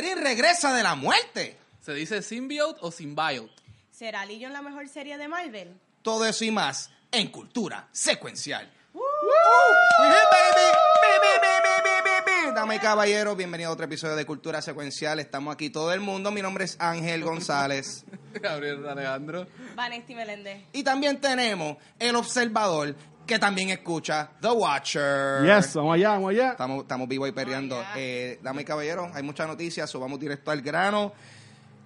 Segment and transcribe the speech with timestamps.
[0.00, 1.58] Wolverine regresa de la muerte.
[1.82, 3.52] ¿Se dice symbiote o symbiote?
[3.90, 5.78] ¿Será Legion la mejor serie de Marvel?
[6.00, 8.72] Todo eso y más en Cultura Secuencial.
[8.94, 9.02] ¡Woo!
[9.02, 10.66] We here, baby.
[11.02, 12.54] Bi, bi, bi, bi, bi, bi, bi.
[12.54, 15.20] Damas y caballeros, bienvenidos a otro episodio de Cultura Secuencial.
[15.20, 16.30] Estamos aquí todo el mundo.
[16.30, 18.06] Mi nombre es Ángel González.
[18.40, 19.48] Gabriel Alejandro.
[19.74, 20.62] Vanesti Meléndez.
[20.72, 25.44] Y también tenemos el observador que también escucha The Watcher.
[25.44, 26.50] Yes, vamos allá, vamos allá.
[26.52, 27.78] Estamos, estamos vivos y perreando.
[27.78, 27.92] Oh, yeah.
[27.96, 31.12] eh, damas y caballeros, hay muchas noticias, so vamos directo al grano.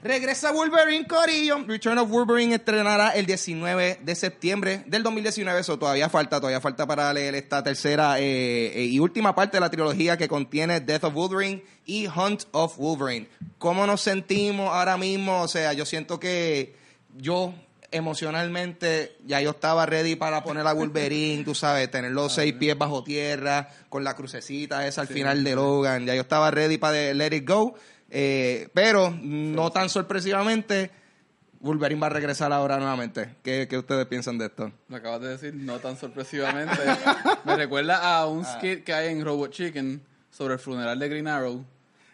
[0.05, 1.65] Regresa Wolverine Corillo.
[1.67, 5.61] Return of Wolverine estrenará el 19 de septiembre del 2019.
[5.61, 9.63] Eso todavía falta, todavía falta para leer esta tercera eh, eh, y última parte de
[9.63, 13.29] la trilogía que contiene Death of Wolverine y Hunt of Wolverine.
[13.57, 15.41] ¿Cómo nos sentimos ahora mismo?
[15.41, 16.77] O sea, yo siento que
[17.17, 17.55] yo
[17.95, 22.77] emocionalmente ya yo estaba ready para poner a Wolverine, tú sabes, tener los seis pies
[22.77, 27.15] bajo tierra, con la crucecita esa al final de Logan, ya yo estaba ready para
[27.15, 27.75] let it go,
[28.11, 30.91] eh, pero no tan sorpresivamente,
[31.61, 33.37] Wolverine va a regresar ahora nuevamente.
[33.43, 34.73] ¿Qué, qué ustedes piensan de esto?
[34.89, 36.77] Lo acabas de decir, no tan sorpresivamente.
[37.45, 41.29] Me recuerda a un skit que hay en Robot Chicken sobre el funeral de Green
[41.29, 41.65] Arrow.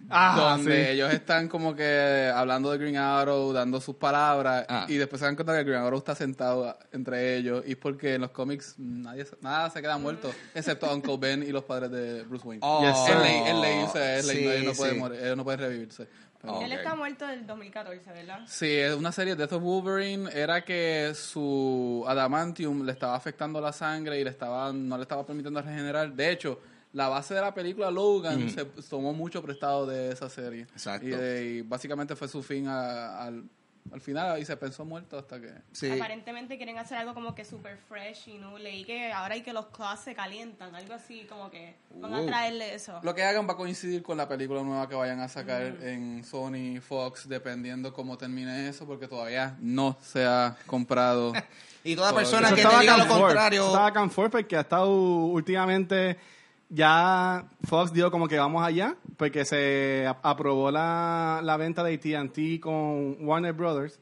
[0.09, 0.91] Ah, donde sí.
[0.93, 4.87] ellos están como que hablando de Green Arrow, dando sus palabras, Ah.
[4.89, 8.15] y después se dan cuenta que Green Arrow está sentado entre ellos, y es porque
[8.15, 12.23] en los cómics nadie, nada se queda muerto, excepto Uncle Ben y los padres de
[12.25, 12.61] Bruce Wayne.
[12.65, 13.17] Oh, Yes, sir.
[13.17, 14.99] es ley, es ley, o sea, es ley, Sí, nadie no puede sí.
[14.99, 16.09] morir, ellos no pueden revivirse.
[16.41, 16.63] Pero- Oh.
[16.63, 18.41] Él está muerto del 2014, ¿verdad?
[18.47, 23.75] Sí, es una serie Death of Wolverine era que su adamantium le estaba afectando la
[23.75, 26.11] sangre y le estaba no le estaba permitiendo regenerar.
[26.15, 26.59] De hecho,
[26.93, 30.63] la base de la película Logan se tomó mucho prestado de esa serie.
[30.63, 31.07] Exacto.
[31.07, 33.45] Y, de- y básicamente fue su fin a- al,
[33.93, 35.91] al final y se pensó muerto hasta que Sí.
[35.91, 39.53] Aparentemente quieren hacer algo como que super fresh y no leí que ahora hay que
[39.53, 43.01] los claws se calientan, algo así como que van a traerle eso.
[43.03, 46.25] lo que hagan va a coincidir con la película nueva que vayan a sacar en
[46.25, 51.33] Sony, Fox, dependiendo cómo termine eso, porque todavía no se ha comprado.
[51.83, 53.67] Y toda persona que diga lo contrario...
[53.69, 56.19] Estaba forth porque ha estado últimamente
[56.71, 61.95] ya Fox dijo como que vamos allá porque se a- aprobó la, la venta de
[61.95, 63.99] AT&T con Warner Brothers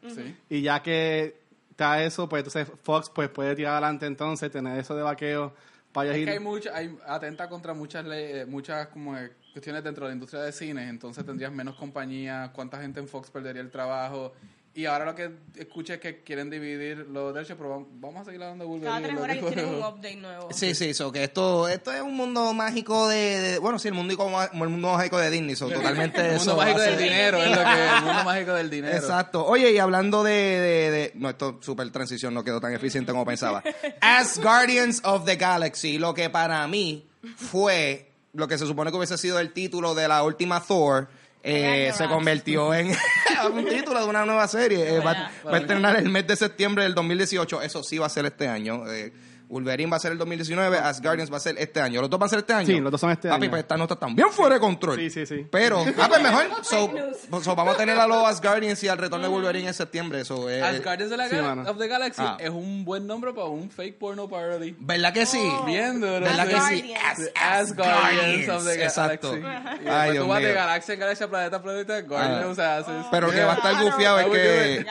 [0.50, 1.40] y ya que
[1.70, 5.54] está eso pues entonces Fox pues puede tirar adelante entonces tener eso de vaqueo
[5.92, 9.82] para Es ir que hay mucha, hay atenta contra muchas leyes, muchas como eh, cuestiones
[9.82, 13.62] dentro de la industria de cine, entonces tendrías menos compañías, cuánta gente en Fox perdería
[13.62, 14.34] el trabajo.
[14.78, 18.24] Y ahora lo que escuché es que quieren dividir los derechos, pero vamos, vamos a
[18.26, 18.94] seguir hablando de Wolverine.
[18.94, 20.48] Cada tres horas tienen un update nuevo.
[20.52, 23.94] Sí, sí, so que esto, esto es un mundo mágico de, de- bueno, sí, el
[23.94, 27.50] mundo, como el mundo mágico de Disney, so, totalmente El mundo mágico del dinero, es
[27.50, 28.96] lo que, el mundo mágico del dinero.
[28.96, 29.44] Exacto.
[29.46, 33.24] Oye, y hablando de, de, de- no, esto super transición no quedó tan eficiente como
[33.26, 33.64] pensaba.
[34.00, 37.04] As Guardians of the Galaxy, lo que para mí
[37.36, 41.08] fue lo que se supone que hubiese sido el título de la última Thor.
[41.42, 42.88] Eh, se convirtió en
[43.52, 44.96] un título de una nueva serie.
[44.96, 47.62] Eh, va a estrenar el mes de septiembre del 2018.
[47.62, 48.90] Eso sí va a ser este año.
[48.90, 49.12] Eh,
[49.48, 52.00] Wolverine va a ser el 2019, As Guardians va a ser este año.
[52.00, 52.66] ¿Los dos van a ser este año?
[52.66, 53.50] Sí, los dos son este Papi, año.
[53.50, 54.96] pues estas notas están bien fuera de control.
[54.96, 55.46] Sí, sí, sí.
[55.50, 56.46] Pero, ah, pues mejor.
[56.64, 57.44] So, news.
[57.44, 60.20] so, vamos a tener a los Asgardians y al retorno de Wolverine en septiembre.
[60.20, 60.62] Eso es.
[60.62, 62.36] As Guardians of the, Sí, Gal- of the Galaxy Ah.
[62.40, 64.76] es un buen nombre para un fake porno parody.
[64.78, 65.40] ¿Verdad que sí?
[65.42, 65.64] Oh.
[65.64, 66.20] Bien duro.
[66.20, 66.94] ¿Verdad que sí?
[66.94, 67.30] Asgardians.
[67.34, 69.32] As, As Guardians of the Exacto.
[69.32, 69.84] Galaxy.
[69.84, 70.54] Y Ay, Dios tú vas de mío.
[70.54, 73.06] galaxia en galaxia, planeta planeta, Guardians haces.
[73.10, 74.84] Pero que va a estar gufiado es que.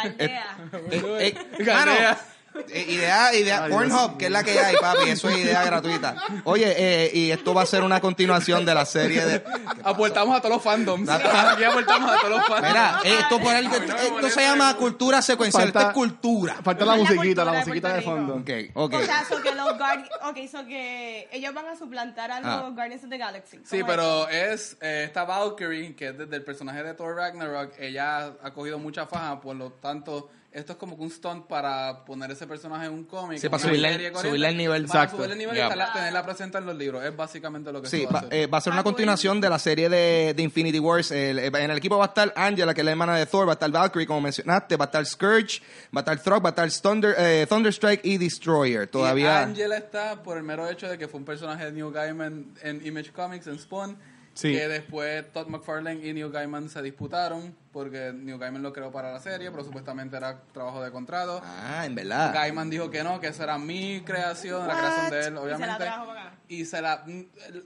[1.60, 2.18] Galdea.
[2.60, 5.30] Eh, eh, eh, idea, idea, Ay, Dios Pornhub, que es la que hay, papi, eso
[5.30, 6.16] es idea gratuita.
[6.44, 9.44] Oye, eh, y esto va a ser una continuación de la serie de.
[9.84, 11.10] Aportamos a todos los fandoms.
[11.10, 12.68] Aquí aportamos a todos los fandoms.
[12.68, 16.56] Mira, esto, por el- esto se llama cultura secuencial, Falta- esto es cultura.
[16.64, 18.94] falta la musiquita la de musiquita de fondo Ok, ok.
[18.94, 22.50] O sea, so que los Guardi- okay, so que ellos van a suplantar a los
[22.50, 22.70] Ah.
[22.74, 23.58] Guardians of the Galaxy.
[23.64, 27.74] Sí, ¿Cómo pero es eh, esta Valkyrie, que es desde el personaje de Thor Ragnarok,
[27.80, 32.04] ella ha cogido mucha faja, por lo tanto, esto es como que un stunt para
[32.06, 33.38] poner ese personaje en un cómic.
[33.38, 34.86] Sí, para subirle- serie corriente, subirle el nivel.
[34.86, 35.18] Para Exacto.
[35.18, 35.66] subirle el nivel Yeah.
[35.68, 37.04] y estarla- tenerla presente en los libros.
[37.04, 39.40] Es básicamente lo que Sí, se va a eh, va a ser una Ah, continuación
[39.40, 41.12] de la serie de, de Infinity Wars.
[41.12, 43.48] El- eh, en el equipo va a estar Angela, que es la hermana de Thor,
[43.48, 45.62] va a estar Valkyrie, como mencionaste, va a estar Scourge,
[45.96, 48.84] va a estar Throg, va a estar Thunder, eh, Thunderstrike y Destroyer.
[48.84, 49.42] Y Todavía.
[49.42, 52.86] Angela está por el mero hecho de que fue un personaje de Neil Gaiman en
[52.86, 53.98] Image Comics, en Spawn.
[54.38, 54.54] Sí.
[54.54, 59.12] Que después Todd McFarlane y Neil Gaiman se disputaron porque Neil Gaiman lo creó para
[59.12, 61.42] la serie, pero supuestamente era trabajo de contrato.
[61.44, 62.32] Ah, en verdad.
[62.34, 65.32] Gaiman dijo que no, que esa era mi creación, la creación de él, Y se
[65.32, 65.84] la obviamente.
[65.84, 66.34] trajo para acá.
[66.48, 67.04] Y se la,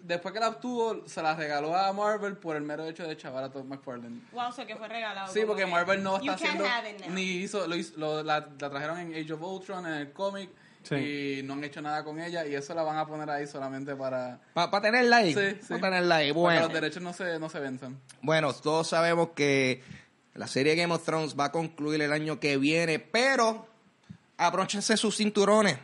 [0.03, 3.44] después que la obtuvo, se la regaló a Marvel por el mero hecho de chavar
[3.44, 4.21] a Todd McFarlane.
[4.31, 5.31] Wow, so que fue regalado.
[5.31, 6.63] Sí, porque que Marvel no está haciendo
[7.09, 10.50] ni hizo, lo hizo- lo- la, la trajeron en Age of Ultron en el cómic
[10.83, 10.95] Sí.
[11.39, 13.95] y no han hecho nada con ella y eso la van a poner ahí solamente
[13.95, 14.39] para...
[14.53, 15.33] Para tenerla ahí.
[15.33, 15.67] Sí, sí.
[15.69, 16.29] Para tenerla ahí.
[16.31, 16.59] Para Bueno.
[16.59, 17.99] que los derechos no se, no se venzan.
[18.21, 19.83] Bueno, todos sabemos que
[20.33, 23.67] la serie Game of Thrones va a concluir el año que viene, pero
[24.37, 25.77] abróchense sus cinturones.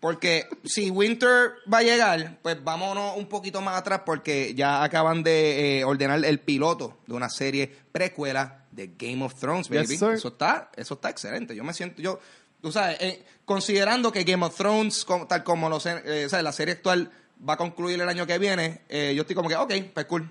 [0.00, 5.22] Porque si Winter va a llegar, pues vámonos un poquito más atrás porque ya acaban
[5.24, 9.86] de eh, ordenar el piloto de una serie precuela de Game of Thrones, baby.
[9.88, 10.10] Yes, sir.
[10.12, 11.56] eso está, eso está excelente.
[11.56, 12.20] Yo me siento, yo,
[12.60, 16.52] tú sabes, eh, considerando que Game of Thrones, tal como lo sé, eh, o la
[16.52, 17.10] serie actual
[17.48, 20.30] va a concluir el año que viene, eh, yo estoy como que, ok, pues cool,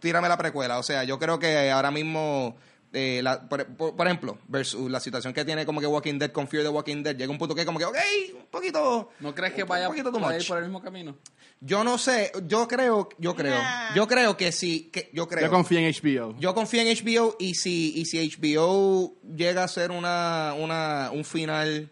[0.00, 0.78] tírame la precuela.
[0.78, 2.56] O sea, yo creo que ahora mismo,
[2.92, 6.30] eh, la- por, por- por ejemplo, versus la situación que tiene como que Walking Dead
[6.32, 7.96] con Fear the Walking Dead, llega un punto que como que, ok,
[8.34, 9.10] un poquito...
[9.20, 11.16] ¿No crees que un vaya poquito por el mismo camino?
[11.60, 13.94] Yo no sé, yo creo, yo creo, Nah.
[13.94, 15.44] yo creo que sí, que yo creo.
[15.46, 16.36] Yo confío en HBO.
[16.38, 21.24] Yo confío en HBO y si, y si HBO llega a ser una, una, un
[21.24, 21.90] final,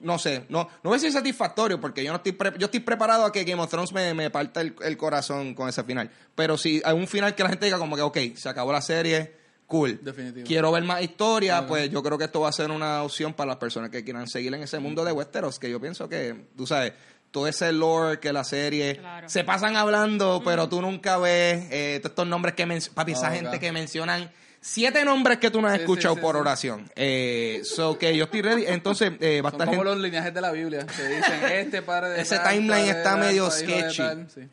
[0.00, 2.80] no sé, no, no voy a decir satisfactorio porque yo no estoy, pre- yo estoy
[2.80, 6.10] preparado a que Game of Thrones me, me parta el, el corazón con ese final.
[6.34, 8.80] Pero si hay un final que la gente diga como que, ok, se acabó la
[8.80, 9.34] serie,
[9.72, 9.98] cool.
[10.02, 10.46] Definitivo.
[10.46, 13.48] Quiero ver más historia, pues yo creo que esto va a ser una opción para
[13.48, 16.66] las personas que quieran seguir en ese mundo de Westeros, que yo pienso que, tú
[16.66, 16.92] sabes,
[17.30, 19.28] todo ese lore que la serie Claro.
[19.28, 23.30] se pasan hablando, pero tú nunca ves eh, todos estos nombres que mencionan, papi, esa
[23.30, 24.30] Oh, gente que mencionan
[24.64, 26.40] siete nombres que tú no has Sí, escuchado sí, por sí.
[26.40, 26.88] oración.
[26.94, 28.64] Eh, so que yo estoy ready.
[28.66, 30.86] Entonces, eh, va a Son estar como gente- los lineajes de la Biblia.
[30.86, 34.02] Que dicen, este padre de ese tal, timeline está tal, medio sketchy.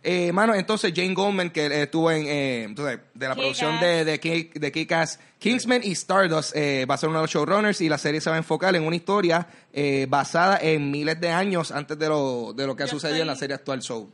[0.04, 4.04] Eh, mano, entonces Jane Goldman, que eh, estuvo en eh, entonces, de la producción de,
[4.04, 7.80] de, Kick- de Kick-Ass, Kingsman y Stardust, eh, va a ser uno de los showrunners
[7.82, 11.30] y la serie se va a enfocar en una historia eh, basada en miles de
[11.30, 13.82] años antes de lo, de lo que ha sucedido en la serie actual.
[13.84, 14.10] So,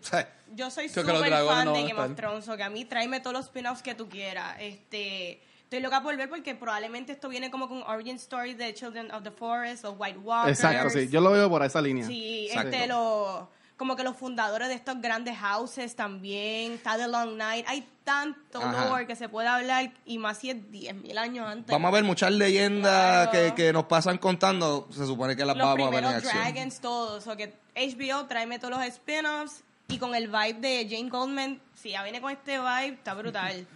[0.54, 2.16] Yo soy súper fan no de Game of estar.
[2.16, 4.56] Thrones, o que a mí tráeme todos los spin-offs que tú quieras.
[4.60, 5.42] Este,
[5.76, 9.24] estoy loca por ver porque probablemente esto viene como con origin story de Children of
[9.24, 10.60] the Forest o White Walkers.
[10.60, 11.08] Exacto, sí.
[11.10, 12.06] Yo lo veo por esa línea.
[12.08, 12.70] Sí, Exacto.
[12.70, 13.44] este, los,
[13.78, 16.74] como que los fundadores de estos grandes houses también.
[16.74, 17.66] Está The Long Night.
[17.68, 18.90] Hay tanto Ajá.
[18.90, 21.72] lore que se puede hablar y más si es 10.000 años antes.
[21.72, 23.56] vamos a ver muchas leyendas Claro.
[23.56, 24.88] que, que nos pasan contando.
[24.92, 26.34] Se supone que las los vamos a ver en acción.
[26.54, 27.28] Dragons, todos.
[27.28, 31.90] O que HBO tráeme todos los spin-offs y con el vibe de Jane Goldman, si
[31.92, 33.68] ya viene con este vibe, está brutal.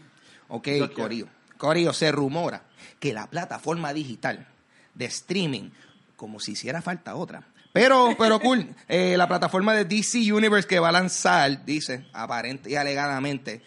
[0.48, 0.68] Ok.
[0.96, 1.28] Corillo.
[1.60, 2.64] Corillo, se rumora
[3.00, 4.48] que la plataforma digital
[4.96, 5.70] de streaming,
[6.16, 7.44] como si hiciera falta otra.
[7.74, 12.72] Pero, pero cool, eh, la plataforma de DC Universe que va a lanzar, dice, aparente
[12.72, 13.62] y alegadamente,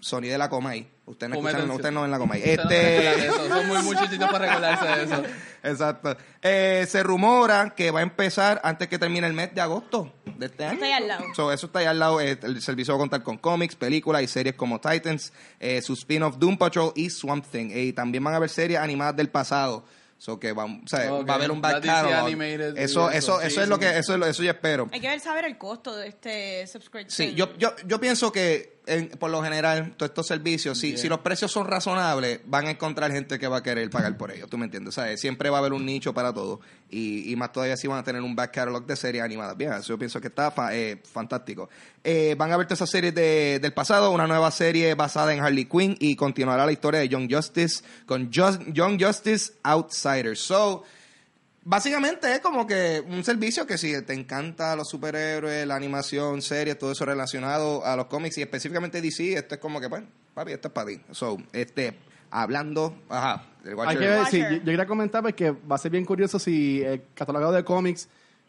[0.00, 0.88] Sony de la Comay.
[1.06, 2.40] Ustedes no, escuchan, ustedes no ven la Comay.
[2.40, 5.22] No Este, eso, Son muy muchachitos para recordarse de eso.
[5.62, 6.16] exacto.
[6.42, 10.46] Eh, se rumora que va a empezar antes que termine el mes de agosto de
[10.46, 10.74] este año.
[10.74, 11.24] Está ahí al lado.
[11.34, 12.20] So, eso está ahí al lado.
[12.20, 15.92] eh, el servicio va a contar con cómics, películas y series como Titans, eh, su
[15.92, 17.70] spin-off Doom Patrol y Swamp Thing.
[17.70, 19.84] Eh, y también van a haber series animadas del pasado.
[20.18, 21.28] So que va, o sea, Ok.
[21.28, 23.38] va a haber un back animated Eso, eso.
[23.38, 23.80] eso, Sí, eso es lo sí.
[23.82, 24.88] que, eso es lo- eso yo espero.
[24.90, 27.10] Hay que ver saber el costo de este subscription.
[27.10, 31.20] Sí, yo, yo, yo pienso que en- por lo general, todos estos servicios, si, los
[31.20, 34.56] precios son razonables, van a encontrar gente que va a querer pagar por ellos, ¿tú
[34.58, 34.96] me entiendes?
[34.96, 36.60] O sea, siempre va a haber un nicho para todo
[36.90, 39.56] y, y más todavía si van a tener un back catalog de series animadas.
[39.56, 41.68] Bien, eso yo pienso que está fa- eh, fantástico.
[42.04, 45.40] Eh, van a ver todas esas series de- del pasado, una nueva serie basada en
[45.40, 50.40] Harley Quinn y continuará la historia de Young Justice con Just- Young Justice Outsiders.
[50.40, 50.84] So,
[51.68, 56.78] Básicamente es como que un servicio que si te encanta los superhéroes, la animación, series,
[56.78, 60.52] todo eso relacionado a los cómics y específicamente DC, esto es como que, pues, papi,
[60.52, 61.00] esto es para ti.
[61.10, 61.98] So, este,
[62.30, 65.78] hablando, ajá, el Hay Watcher- que ver, sí, yo, yo quería comentar porque va a
[65.78, 68.08] ser bien curioso si el catalogado de cómics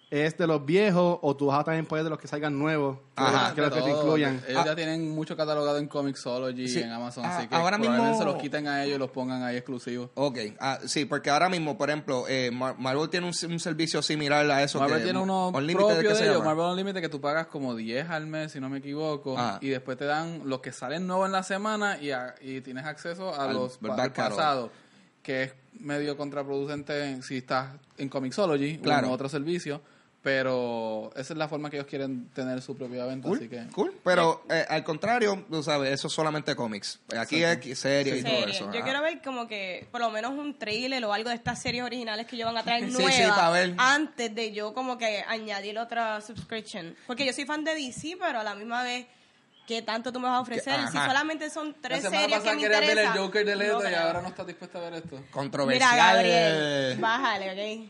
[0.10, 2.98] es de los viejos o tú vas a también poder de los que salgan nuevos,
[2.98, 3.54] que, Ajá.
[3.54, 4.42] que los que te incluyan.
[4.48, 4.66] Ellos Ah.
[4.68, 6.80] ya tienen mucho catalogado en Comixology Sí.
[6.80, 9.10] y en Amazon, Ah, así que ahora mismo- se los quiten a ellos y los
[9.12, 10.10] pongan ahí exclusivos.
[10.16, 14.02] Ok, ah, sí, porque ahora mismo, por ejemplo, eh, Mar- Marvel tiene un, un servicio
[14.02, 14.80] similar a eso.
[14.80, 16.42] Marvel que- tiene uno Unlimited, propio ¿qué de se ellos?
[16.46, 19.58] Marvel Unlimited, que tú pagas como 10 al mes, si no me equivoco, Ah.
[19.62, 22.86] y después te dan los que salen nuevos en la semana y, a- y tienes
[22.86, 24.38] acceso a Al- los al pa- back al catalog.
[24.38, 24.72] pasado,
[25.22, 29.08] que es medio contraproducente si estás en Comixology Claro.
[29.08, 29.82] o en otro servicio,
[30.22, 33.66] pero esa es la forma que ellos quieren tener su propia venta, Cool, así que...
[33.74, 33.94] cool.
[34.04, 37.00] Pero eh, al contrario, tú sabes, eso es solamente cómics.
[37.18, 38.56] Aquí es serie y todo Serie.
[38.56, 38.72] eso.
[38.74, 41.84] Yo quiero ver como que por lo menos un trailer o algo de estas series
[41.84, 43.74] originales que ellos van a traer Sí, sí, nuevas pa' ver.
[43.78, 46.96] antes de yo como que añadir otra subscription.
[47.08, 49.06] Porque yo soy fan de DC, pero a la misma vez,
[49.66, 50.80] ¿qué tanto tú me vas a ofrecer?
[50.92, 53.14] Si solamente son La tres semana series que me querías ver interesan.
[53.16, 55.24] el Joker de Leto no y ahora no estás dispuesta a ver esto.
[55.32, 55.90] Controversial.
[55.94, 57.90] Mira, Gabriel, bájale, ¿ok?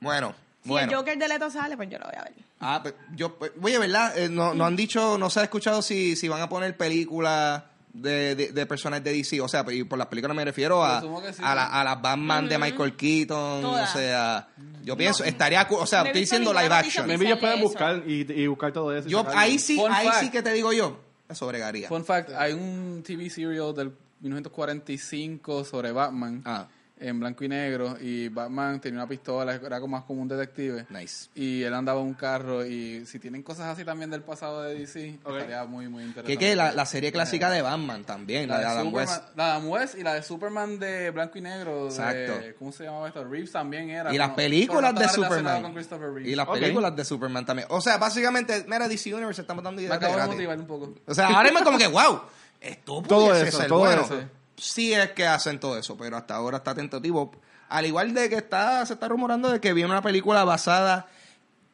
[0.00, 0.90] Bueno, Si bueno.
[0.90, 2.32] el Joker de Leto sale, pues yo lo voy a ver.
[2.60, 4.18] Ah, pues, yo, pues, oye, ¿verdad?
[4.18, 7.62] Eh, no, no han dicho, no se ha escuchado si, si van a poner películas
[7.92, 9.40] de, de, de personajes de DC.
[9.40, 12.48] O sea, y por las películas me refiero a, sí, a, la, a las Batman
[12.48, 13.62] de Michael Keaton.
[13.62, 13.94] Todas.
[13.94, 14.48] O sea,
[14.82, 15.66] yo pienso, estaría.
[15.70, 17.06] O sea, estoy diciendo live action.
[17.06, 19.08] Maybe ellos pueden buscar y, y buscar todo eso.
[19.08, 20.20] Yo, ahí sí, Fun ahí fact.
[20.20, 20.98] sí que te digo yo,
[21.28, 21.88] eso bregaría.
[21.88, 26.66] Fun fact, hay un TV serial del 1945 sobre Batman Ah,
[27.00, 30.86] en blanco y negro y Batman tenía una pistola, era como más como un detective.
[30.90, 31.28] nice.
[31.34, 34.74] Y él andaba en un carro y si tienen cosas así también del pasado de
[34.74, 35.34] DC, Ok.
[35.36, 36.36] estaría muy, muy interesante.
[36.38, 39.36] Que la, la serie clásica de Batman también, la, de Adam Superman, West.
[39.36, 41.84] la de Adam West y la de Superman de blanco y negro.
[41.84, 42.32] de- Exacto.
[42.58, 43.24] ¿Cómo se llamaba esto?
[43.24, 44.12] Reeves también era.
[44.12, 45.62] Y las pero- películas de Superman.
[45.62, 46.30] con Christopher Reeve.
[46.30, 47.68] Y las películas de Superman también.
[47.70, 50.66] O sea, básicamente, mira, DC Universe estamos dando Me ideas de acabo de motivar un
[50.66, 50.94] poco.
[51.06, 52.20] O sea, ahora mismo como que, wow,
[52.60, 54.02] esto Todo eso, ser todo bueno.
[54.02, 54.20] eso.
[54.58, 57.32] Sí es que hacen todo eso, pero hasta ahora está tentativo.
[57.68, 61.06] Al igual de que está, se está rumorando de que viene una película basada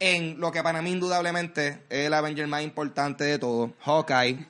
[0.00, 4.46] en lo que para mí indudablemente es el Avenger más importante de todo, Hawkeye,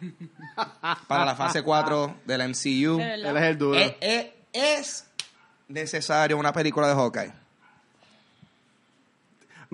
[1.06, 2.98] para la fase 4 del MCU.
[3.00, 3.78] Él es el duro.
[3.78, 5.06] Eh, eh, es
[5.68, 7.43] necesario una película de Hawkeye.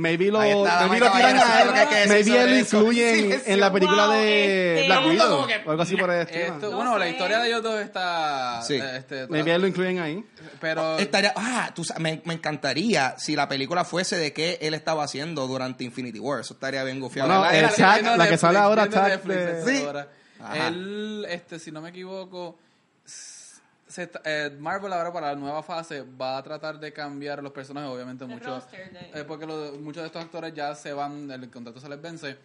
[0.00, 2.08] Maybe lo, maybe lo tiran a él.
[2.08, 5.46] Maybe él lo incluyen Sí, sí, en la película wow, de este- Black Widow.
[5.66, 6.44] O algo así por el estilo.
[6.44, 8.62] Esto, No bueno, la historia de ellos dos está.
[8.62, 8.74] Sí.
[8.76, 10.24] eh, Este, Maybe él lo incluyen ahí.
[10.60, 10.98] pero.
[10.98, 15.84] Estaría, ah, me, me encantaría si la película fuese de qué él estaba haciendo durante
[15.84, 16.40] Infinity War.
[16.40, 17.28] Eso estaría bien gufiado.
[17.28, 17.62] No, el
[18.16, 19.20] la que sale ahora, esta
[19.66, 19.84] Sí.
[20.54, 22.58] Él, este, si no me equivoco,
[23.90, 27.52] se está- eh, Marvel ahora para la nueva fase va a tratar de cambiar los
[27.52, 28.64] personajes, obviamente muchos,
[29.14, 32.36] eh, porque lo- muchos de estos actores ya se van, el contrato se les vence.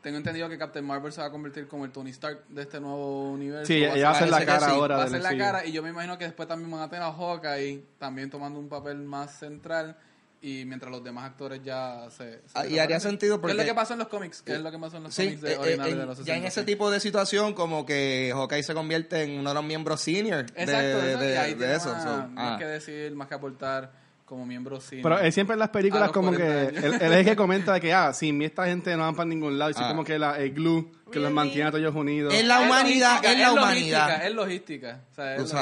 [0.00, 2.80] Tengo entendido que Captain Marvel se va a convertir como el Tony Stark de este
[2.80, 3.66] nuevo universo.
[3.66, 5.64] Sí, ella va a ser la cara sí, ahora Va a del ser la cara
[5.64, 8.68] y yo me imagino que después también van a tener a Hawkeye también tomando un
[8.68, 9.96] papel más central
[10.42, 12.32] y mientras los demás actores ya se...
[12.32, 14.42] se Ah, y haría sentido ¿Qué es lo porque- que pasó en los cómics?
[14.42, 16.18] ¿Qué es lo que pasó en los Sí, cómics de, eh, originales eh, de los
[16.24, 16.48] ya en 60?
[16.48, 20.44] ese tipo de situación como que Hawkeye se convierte en uno de los miembros senior
[20.50, 21.92] de, Exacto, de, eso, y ahí de tiene eso.
[21.92, 22.56] más, so, más ah.
[22.58, 23.92] que decir, más que aportar
[24.24, 25.02] como miembro cine.
[25.02, 27.74] Pero él siempre en las A películas como que 40 él, es el que comenta
[27.74, 29.88] de que ah, sin mí esta gente no van para ningún lado y Ah.
[29.88, 32.32] como que la, el glue que los mantiene a todos unidos.
[32.34, 34.06] Es la humanidad, es la humanidad.
[34.08, 35.52] logística, Es logística, o sea, es.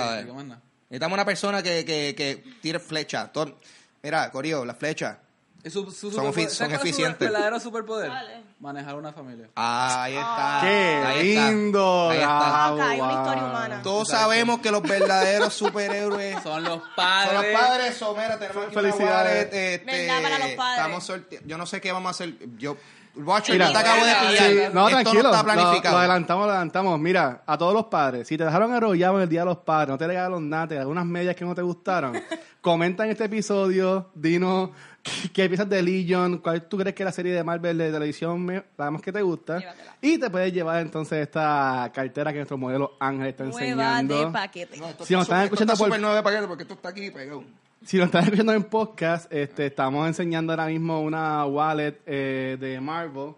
[0.88, 3.30] Necesitamos una persona que, que, que tire flecha.
[3.32, 3.58] Todo-
[4.02, 5.18] Mira, Corio, la flecha.
[5.62, 7.30] Y su- su Son superpoder- efi- ¿sabes son cuál es su eficientes.
[7.30, 8.08] verdadero superpoder?
[8.08, 8.40] ¿Cuál es?
[8.60, 9.48] Manejar una familia.
[9.56, 10.58] Ah, ahí está.
[10.62, 11.50] ¡Qué Ahí está.
[11.50, 12.10] lindo!
[12.10, 12.64] Ahí está.
[12.64, 13.10] Ah, ok, una wow.
[13.20, 13.82] historia humana.
[13.82, 17.52] Todos sabemos que los verdaderos superhéroes Son los Son padres.
[17.52, 19.10] los padres, so, mira, tenemos aquí Felicidades.
[19.10, 20.76] una wallet, este, Verdad, para los padres.
[20.78, 22.34] Estamos sorte- Yo no sé qué vamos a hacer.
[22.56, 22.76] Yo,
[23.16, 24.36] Watcher, Mira, yo te acabo de pillar.
[24.50, 25.22] Sí, no, Esto tranquilo.
[25.24, 25.94] no está lo- planificado.
[25.94, 27.00] Lo, adelantamos, lo adelantamos.
[27.00, 29.88] Mira, a todos los padres, si te dejaron arrollado en el Día de los Padres,
[29.90, 32.12] no te regalaron nada, te algunas medias que no te gustaron,
[32.60, 34.70] comenta en este episodio, dinos
[35.02, 37.90] qué, qué piensas de Legion, cuál tú crees que es la serie de Marvel de
[37.90, 39.58] televisión la más que te gusta.
[39.58, 39.96] Llévatela.
[40.02, 44.26] Y te puedes llevar entonces esta cartera que nuestro modelo Ángel está Nueva enseñando.
[44.26, 44.76] de paquete.
[44.78, 46.62] No, esto Si nos está están escuchando esto está por- súper nuevo de paquete porque
[46.62, 47.44] esto está aquí pegado.
[47.84, 52.80] Si nos están escuchando en podcast, este, estamos enseñando ahora mismo una wallet eh, de
[52.80, 53.32] Marvel,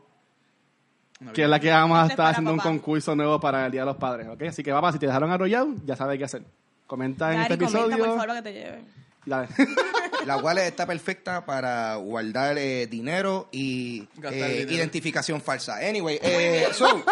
[1.33, 2.71] que es la que vamos a Esto es estar haciendo un papá.
[2.71, 4.43] concurso nuevo para el Día de los Padres, ¿ok?
[4.43, 6.43] Así que papá, si te dejaron arrollado, ya sabes qué hacer.
[6.89, 8.05] Comenta en este comenta, por episodio.
[8.17, 8.85] favor, lo que te lleve.
[10.27, 14.73] La wallet está perfecta para guardar eh, dinero y eh, dinero.
[14.73, 15.77] identificación falsa.
[15.89, 17.05] Anyway, eh, so,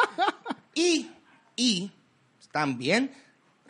[0.75, 1.09] y,
[1.55, 1.93] y
[2.51, 3.13] también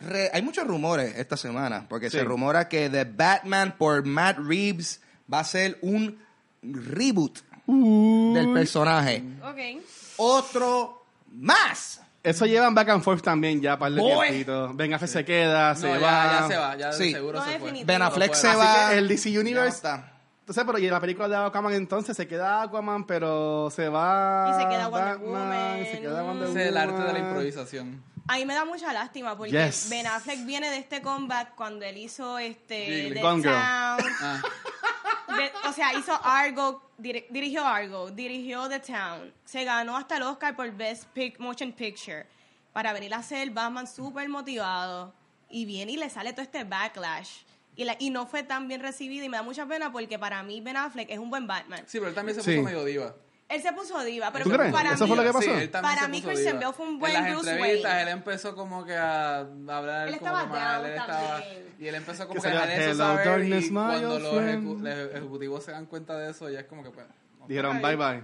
[0.01, 2.17] re- hay muchos rumores esta semana, porque Sí.
[2.17, 6.17] se rumora que The Batman por Matt Reeves va a ser un
[6.61, 9.23] reboot del personaje.
[9.43, 9.83] Ok.
[10.17, 11.03] Otro
[11.33, 12.01] más.
[12.23, 14.27] Eso llevan back and forth también ya, par de Boy.
[14.27, 14.75] tiempitos.
[14.75, 15.99] Ben Affleck se queda, se No, va.
[15.99, 17.11] ya, ya se va, ya Sí.
[17.11, 17.83] seguro No, se fue.
[17.83, 18.73] Ben Affleck No se va.
[18.85, 20.11] Así que el DC Universe, está.
[20.41, 24.51] entonces, pero y en la película de Aquaman entonces se queda Aquaman, pero se va
[24.55, 25.81] Y se queda Wonder Batman, Woman.
[25.81, 27.27] y se queda Wonder Ese es el arte de la Woman.
[27.27, 28.03] improvisación.
[28.27, 29.89] A mí me da mucha lástima porque Yes.
[29.89, 33.11] Ben Affleck viene de este comeback cuando él hizo este.
[33.13, 33.43] The Gone.
[33.43, 33.53] Town.
[33.53, 34.41] Ah,
[35.27, 39.33] De- o sea, hizo Argo, dir- dirigió Argo, dirigió The Town.
[39.45, 42.25] Se ganó hasta el Oscar por Best Pic- Motion Picture
[42.73, 45.13] para venir a hacer Batman súper motivado.
[45.49, 47.29] Y viene y le sale todo este backlash.
[47.75, 50.43] Y, la- y no fue tan bien recibido y me da mucha pena porque para
[50.43, 51.83] mí Ben Affleck es un buen Batman.
[51.87, 52.51] sí, pero él también se Sí.
[52.57, 53.15] puso medio diva.
[53.51, 54.71] Él se puso diva, pero ¿Tú crees?
[54.71, 55.07] para ¿Eso mí...
[55.09, 55.59] fue lo que pasó?
[55.59, 56.59] Sí, Para mí Christian.
[56.59, 58.01] Bale fue un buen En las Bruce entrevistas Wayne.
[58.03, 61.75] él empezó como que a hablar Él como estaba que mal, él estaba- también.
[61.79, 64.33] y él empezó como Que que, a dejar eso "Hello, saber darkness, y cuando los,
[64.35, 64.67] friend".
[64.67, 67.05] ejecu- los ejecutivos se dan cuenta de eso ya es como que pues
[67.47, 68.23] Dijeron bye bye.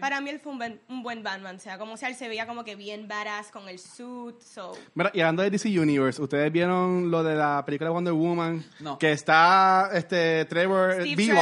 [0.00, 1.56] Para mí él fue un buen, un buen Batman.
[1.56, 4.40] O sea, como si él se veía como que bien badass con el suit.
[4.40, 4.72] So.
[4.94, 8.64] Mira, y hablando de DC Universe, ¿ustedes vieron lo de la película de Wonder Woman?
[8.80, 8.98] No.
[8.98, 11.40] Que está este Trevor Steve vivo.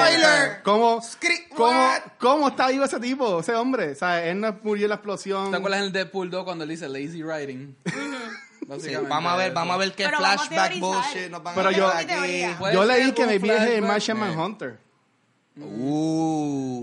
[0.62, 1.00] ¿Cómo,
[2.18, 3.92] cómo, está vivo ese tipo, ese hombre?
[3.92, 5.50] O sea, él no murió en la explosión.
[5.50, 7.76] ¿Te acuerdas en el Deadpool 2 cuando él dice lazy writing?
[9.08, 11.92] Vamos a ver, vamos a ver qué Pero flashback bullshit nos van Pero a yo-
[12.22, 12.72] mi aquí.
[12.72, 13.82] Yo leí que un me vi es.
[13.82, 14.18] Martian.
[14.18, 14.78] Manhunter.
[15.56, 16.79] Uh.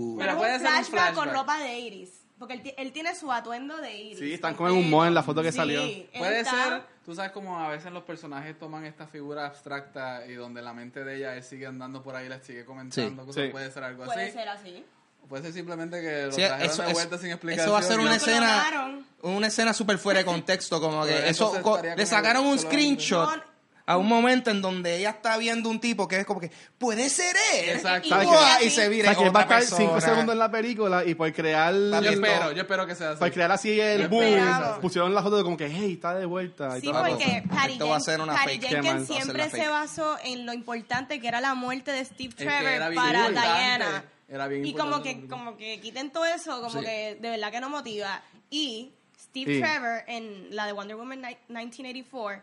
[0.86, 2.10] Puede flashback con ropa de Iris.
[2.38, 4.18] Porque él, él tiene su atuendo de Iris.
[4.20, 5.80] Sí, están El como en un mall en la foto que Sí, salió.
[6.16, 10.34] Puede está- ser, tú sabes como a veces los personajes toman esta figura abstracta y
[10.34, 13.44] donde la mente de ella él sigue andando por ahí, les sigue comentando Sí, cosas,
[13.44, 13.50] sí.
[13.50, 14.32] puede ser algo Puede así.
[14.32, 14.84] ser así.
[15.28, 17.66] Puede ser simplemente que lo Sí, trajeron eso, de eso- vuelta sin explicación.
[17.66, 19.06] eso va a ser una escena clonaron.
[19.22, 23.36] una escena súper fuera de contexto como que eso entonces co- le sacaron un screenshot
[23.36, 23.42] No.
[23.90, 27.08] A un momento en donde ella está viendo un tipo que es como que puede
[27.08, 28.06] ser él Exacto.
[28.06, 28.58] y, ¿Sabes ¡buah!
[28.58, 28.66] qué?
[28.66, 30.12] y se O vira sea, que él va a otra estar 5 persona.
[30.12, 31.72] segundos en la película y por crear...
[31.74, 33.20] Yo espero, yo espero que sea así.
[33.20, 36.26] Para crear así el Yo boom, pusieron la foto de como que, hey, está de
[36.26, 36.76] vuelta.
[36.76, 37.54] y Sí, toda la porque cosa.
[37.60, 38.60] Patty, Esto va a Jen- ser una Patty fake.
[38.60, 41.40] Qué mal, va a Jenkins ser siempre la se basó en lo importante que era
[41.40, 43.40] la muerte de Steve Es que Trevor bien para importante.
[43.58, 44.04] Diana.
[44.28, 45.20] Era bien y como importante.
[45.22, 46.84] que, como que quiten todo eso, como Sí.
[46.84, 48.20] que de verdad que no motiva.
[48.50, 49.60] Y Steve Sí.
[49.62, 52.42] Trevor en la de Wonder Woman ni- 1984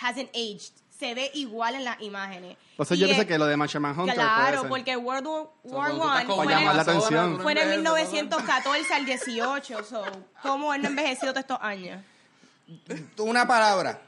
[0.00, 0.72] hasn't aged.
[0.98, 2.56] Se ve igual en las imágenes.
[2.70, 5.26] Entonces Y yo pensé es- que lo de Manhunter puede Claro, porque World
[5.64, 7.40] War, One fue, llamar la atención.
[7.40, 7.94] fue en el envejeces, ¿no?
[7.94, 9.84] 1914 al 18.
[9.84, 10.04] So,
[10.42, 12.00] ¿Cómo él no ha envejecido todos estos años?
[13.18, 14.00] una palabra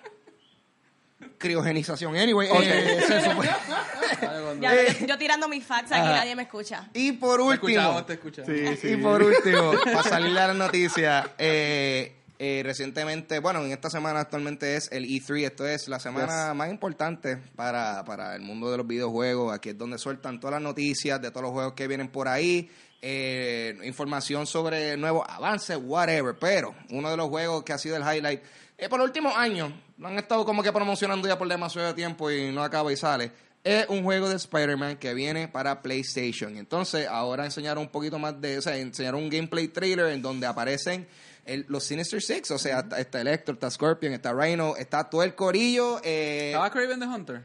[1.38, 4.43] criogenización anyway eh, se supone- ¿Sabes?
[4.43, 6.16] Cuando- Ya, yo, yo tirando mis facts aquí, Ajá.
[6.16, 6.88] nadie me escucha.
[6.95, 8.50] y por Te último escuchamos, te escuchamos.
[8.50, 8.88] Sí, sí.
[8.93, 14.21] Y por último, para salir a la noticia, eh, eh, recientemente, bueno, en esta semana
[14.21, 18.76] actualmente es el E3, esto es la semana más importante para, para el mundo de
[18.76, 22.09] los videojuegos, aquí es donde sueltan todas las noticias de todos los juegos que vienen
[22.09, 27.78] por ahí, eh, información sobre nuevos avances, whatever, pero uno de los juegos que ha
[27.78, 28.43] sido el highlight
[28.78, 32.31] eh, por los últimos años, lo han estado como que promocionando ya por demasiado tiempo
[32.31, 33.33] y no acaba y sale,
[33.64, 36.57] es un juego de Spider-Man que viene para PlayStation.
[36.57, 40.47] Entonces, ahora enseñaron un poquito más de, o sea, enseñaron un gameplay trailer en donde
[40.47, 41.09] aparecen
[41.47, 45.23] el- los Sinister Six, o sea, está, está Electro, está Scorpion, está Rhino, está todo
[45.23, 46.00] el corillo.
[46.05, 47.43] Eh, ¿Estaba Craven the Hunter?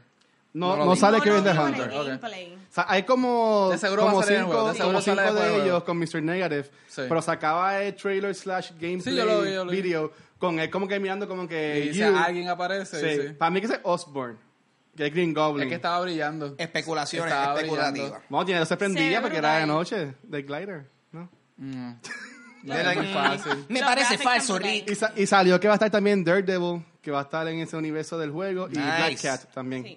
[0.54, 0.98] No, No no, vi.
[0.98, 1.90] sale No, no the Hunter.
[1.90, 2.06] el Ok.
[2.08, 2.54] gameplay.
[2.54, 6.22] O sea, hay como, De como cinco, de como cinco de del ellos con Mr.
[6.22, 7.02] Negative, Sí.
[7.08, 9.80] pero sacaba el trailer slash gameplay Sí, yo lo vi, yo lo vi.
[9.80, 12.14] video con él como que mirando como que Y si you.
[12.16, 13.22] alguien aparece, Sí.
[13.28, 13.32] sí.
[13.34, 14.36] Para mí que es Osborn,
[14.94, 15.62] que es Green Goblin.
[15.62, 16.54] Es que estaba brillando.
[16.58, 18.10] especulaciones Estaba especulativas.
[18.28, 18.44] brillando.
[18.44, 21.30] Tiene se prendía porque era de noche, de glider, ¿no?
[21.56, 21.92] Mm.
[22.66, 23.64] Era muy fácil.
[23.68, 24.90] Me parece falso, Rick.
[24.90, 27.60] Y, sa- y salió que va a estar también Daredevil, que va a estar en
[27.60, 28.82] ese universo del juego, y Nice.
[28.82, 29.84] Black Cat también.
[29.84, 29.96] Sí.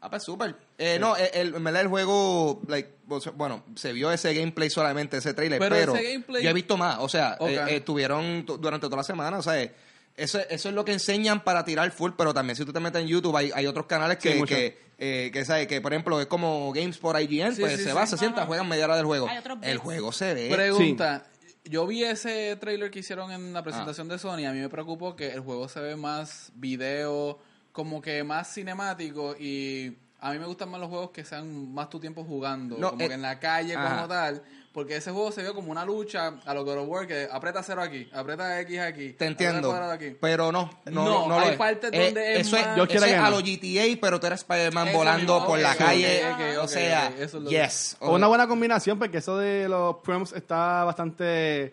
[0.00, 0.54] Ah, pues súper.
[0.76, 4.34] Eh, no, el, el- en verdad el juego, like, o sea, bueno, se vio ese
[4.34, 6.98] gameplay solamente, ese trailer, Pero pero, ese gameplay- yo he visto más.
[7.00, 7.48] O sea, Ok.
[7.48, 9.72] eh, eh, tu- durante toda la semana, o sea, eh,
[10.16, 13.00] eso, eso es lo que enseñan para tirar full, pero también si tú te metes
[13.00, 14.54] en YouTube hay, hay otros canales Sí, que, mucho.
[14.54, 15.66] que, eh, que, ¿sabes?
[15.66, 17.96] que, por ejemplo, es como Games por IGN, Sí, pues sí, se sí.
[17.96, 19.26] va, se sienta, juegan media hora del juego.
[19.26, 19.82] Hay otros El bits.
[19.82, 20.50] juego se ve.
[20.52, 21.24] Pregunta.
[21.64, 23.62] Yo vi ese trailer que hicieron en la Ah.
[23.62, 24.44] presentación de Sony.
[24.46, 27.38] A mí me preocupó que el juego se ve más video,
[27.72, 29.34] como que más cinemático.
[29.38, 29.96] Y
[30.26, 32.76] a mí me gustan más los juegos que sean más tu tiempo jugando.
[32.78, 33.94] No, como eh, que en la calle, ajá.
[33.96, 34.42] como tal.
[34.72, 37.62] Porque ese juego se vio como una lucha a lo God of War, que aprieta
[37.62, 39.12] cero aquí, aprieta X aquí.
[39.12, 40.16] Te entiendo, aquí.
[40.20, 41.56] pero no, no, No, no, lo hay es.
[41.56, 43.98] partes Eh, donde es eso más- es, Yo eso quiero es que a los GTA,
[44.00, 46.24] pero tú eres Spider-Man volando mismo, por la calle,
[46.58, 47.96] o sea, eso es lo que- yes.
[48.00, 51.72] O una buena combinación, porque eso de los proms está bastante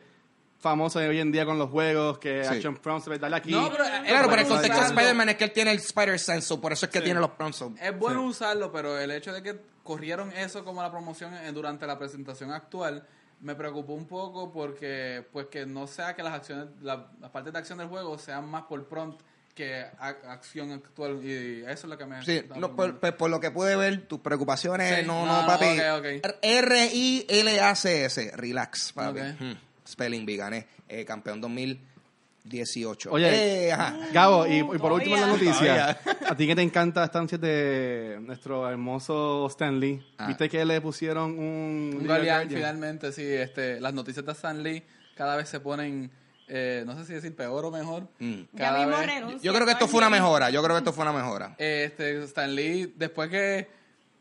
[0.62, 2.56] famoso hoy en día con los juegos, que Sí.
[2.56, 3.52] Action Proms, darle aquí.
[3.52, 4.88] No, pero, eh, Claro, pero el contexto de.
[4.88, 7.58] Spider-Man es que él tiene el Spider-Sense, por eso es que tiene los prompts.
[7.58, 7.74] so.
[7.82, 11.86] Es bueno usarlo, pero el hecho de que corrieron eso como la promoción eh, durante
[11.88, 13.06] la presentación actual
[13.42, 17.52] me preocupó un poco porque pues que no sea que las acciones, la- las partes
[17.52, 19.20] de acción del juego sean más por prompt
[19.56, 23.00] que a- acción actual y eso es lo que me Sí, no, por, preocupando.
[23.00, 25.66] por- por lo que pude ver, tus preocupaciones, Sí, no, no, no, no, papi.
[25.80, 26.36] ok, ok.
[26.44, 29.20] R-I-L-A-C-S, relax, papi.
[29.40, 29.54] Hmm,
[29.92, 30.66] Spelling Bee, gané.
[30.88, 31.40] Eh, campeón
[32.44, 33.12] 2018.
[33.12, 33.96] Oye, Eh, ajá.
[34.12, 37.38] Gabo, y, y por último en la noticia, a ti que te encanta esta ansia
[37.38, 40.28] de nuestro hermoso Stan Lee, Ah.
[40.28, 41.98] ¿viste que le pusieron un...
[42.08, 44.84] Un finalmente, sí, este, las noticias de Stan Lee
[45.16, 46.10] cada vez se ponen,
[46.48, 48.08] eh, no sé si decir peor o mejor.
[48.20, 48.42] Mm.
[48.58, 49.42] Cada vez-.
[49.42, 50.50] Yo creo que esto fue una mejora.
[50.50, 51.54] Yo creo que esto fue una mejora.
[51.60, 53.68] Este, Stan Lee, después que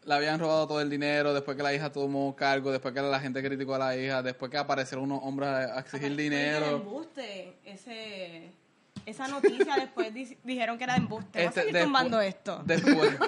[0.04, 3.20] le habían robado todo el dinero, después que la hija tomó cargo, después que la
[3.20, 6.66] gente criticó a la hija, después que aparecieron unos hombres a, exigir Era de dinero.
[6.76, 8.50] embuste, ese,
[9.06, 11.44] esa noticia después di- dijeron que era de embuste.
[11.44, 12.62] Este, seguir despu- tumbando esto.
[12.64, 13.18] Después,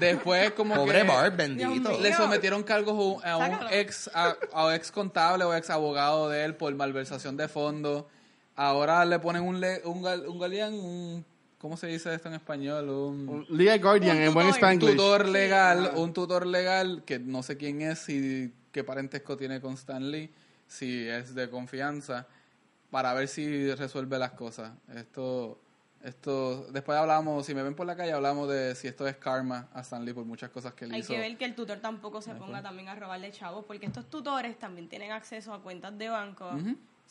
[0.00, 1.98] después como Pobre que Bart, bendito.
[1.98, 3.70] Le sometieron cargos a un Sácalo.
[3.70, 8.04] ex a, a ex contable o ex abogado de él por malversación de fondos.
[8.54, 10.38] Ahora le ponen un le- un, gal- un
[10.74, 11.24] un
[11.58, 12.88] ¿cómo se dice esto en español?
[12.88, 14.56] Un, Un Legal Guardian Un en buen tutor.
[14.58, 14.90] Spanglish.
[14.96, 19.74] tutor legal, un tutor legal que no sé quién es y qué parentesco tiene con
[19.74, 20.32] Stan Lee,
[20.66, 22.26] si es de confianza,
[22.90, 24.72] para ver si resuelve las cosas.
[24.94, 25.60] Esto
[26.02, 29.68] Esto, después hablamos, si me ven por la calle, hablamos de si esto es karma
[29.74, 31.12] a Stanley por muchas cosas que él Hay hizo.
[31.12, 34.56] que ver que el tutor tampoco se ponga también a robarle chavos, porque estos tutores
[34.60, 36.50] también tienen acceso a cuentas de banco.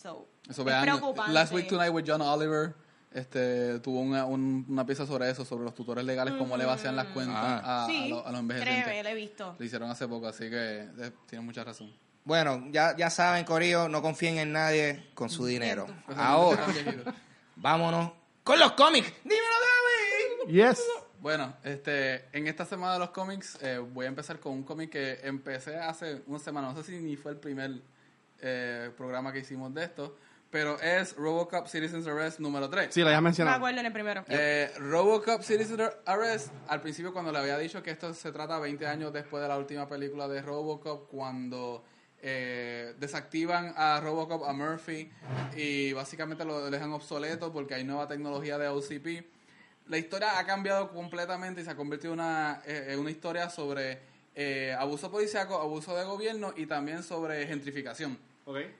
[0.01, 1.33] So, Eso es vean, preocupante.
[1.33, 2.73] Last Week Tonight with John Oliver
[3.11, 6.95] este, tuvo una, un- una pieza sobre eso, sobre los tutores legales, cómo le vacían
[6.95, 7.61] las cuentas Ah.
[7.63, 9.03] a, a sí, los, a los envejecientes.
[9.03, 9.55] lo he visto.
[9.57, 11.91] Lo hicieron hace poco, así que eh, tienen mucha razón.
[12.23, 15.87] Bueno, ya, ya saben, Corillo, no confíen en nadie con su dinero.
[16.15, 16.65] Ahora,
[17.55, 18.11] vámonos
[18.43, 19.11] con los cómics.
[19.23, 19.41] Dímelo,
[20.45, 20.53] David.
[20.53, 20.83] Yes.
[21.19, 24.91] Bueno, este, en esta semana de los cómics eh, voy a empezar con un cómic
[24.91, 27.71] que empecé hace una semana, no sé si ni fue el primer
[28.41, 30.15] eh, programa que hicimos de esto,
[30.49, 32.93] pero es Robocop Citizens Arrest número 3.
[32.93, 33.57] Sí, lo habías Me mencionado.
[33.57, 34.23] acuerdo en el primero.
[34.29, 38.85] Eh, Robocop Citizen Arrest, al principio cuando le había dicho que esto se trata 20
[38.87, 41.83] años después de la última película de Robocop, cuando
[42.21, 45.11] eh, desactivan a Robocop, a Murphy,
[45.55, 49.25] y básicamente lo dejan obsoleto porque hay nueva tecnología de OCP.
[49.87, 53.49] La historia ha cambiado completamente y se ha convertido en una, eh, en una historia
[53.49, 53.99] sobre
[54.35, 58.17] eh, abuso policíaco, abuso de gobierno y también sobre gentrificación.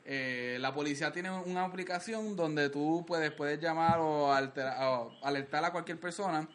[0.06, 5.72] Eh, la policía tiene una aplicación donde tú puedes, puedes llamar o, o alertar a
[5.72, 6.48] cualquier persona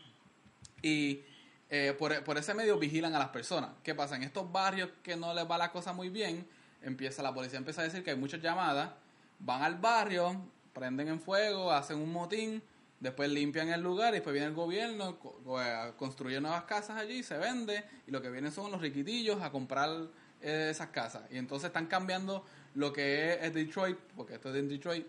[0.80, 1.20] y
[1.68, 3.70] eh, por, por ese medio vigilan a las personas.
[3.82, 4.16] ¿Qué pasa?
[4.16, 6.46] En estos barrios que no les va la cosa muy bien,
[6.80, 8.90] empieza la policía empieza a decir que hay muchas llamadas,
[9.38, 12.62] van al barrio, prenden en fuego, hacen un motín,
[12.98, 15.18] después limpian el lugar y después viene el gobierno,
[15.60, 19.50] eh, construye nuevas casas allí, se vende y lo que vienen son los riquitillos a
[19.50, 19.90] comprar
[20.40, 21.22] eh, esas casas.
[21.30, 25.06] Y entonces están cambiando lo que es, Detroit, porque esto es en Detroit,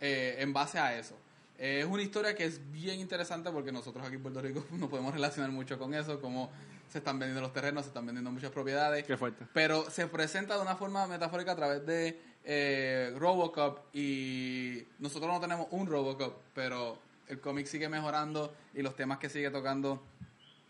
[0.00, 1.16] eh, en base a eso.
[1.58, 4.88] Eh, es una historia que es bien interesante porque nosotros aquí en Puerto Rico no
[4.88, 6.50] podemos relacionar mucho con eso, como
[6.88, 9.04] se están vendiendo los terrenos, se están vendiendo muchas propiedades.
[9.04, 9.46] Qué fuerte.
[9.52, 15.40] Pero se presenta de una forma metafórica a través de eh, Robocop y nosotros no
[15.40, 16.98] tenemos un Robocop, pero
[17.28, 20.02] el cómic sigue mejorando y los temas que sigue tocando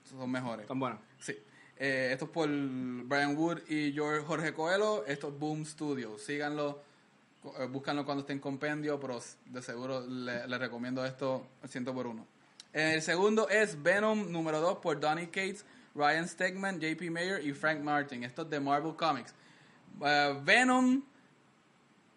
[0.05, 0.66] son mejores.
[0.66, 1.00] Tan bueno.
[1.18, 1.37] Sí.
[1.85, 5.05] Eh, esto es por Brian Wood y Jorge Coelho.
[5.05, 6.23] Esto es Boom Studios.
[6.23, 6.81] Síganlo.
[7.59, 11.92] eh, búscanlo cuando esté en compendio, pero de seguro le, le recomiendo esto al ciento
[11.92, 12.25] por uno.
[12.73, 15.64] El segundo es Venom número 2 por Donny Cates,
[15.97, 18.23] Ryan Stegman, JP Mayer y Frank Martin.
[18.23, 19.35] Esto es de Marvel Comics.
[20.05, 21.03] Eh, Venom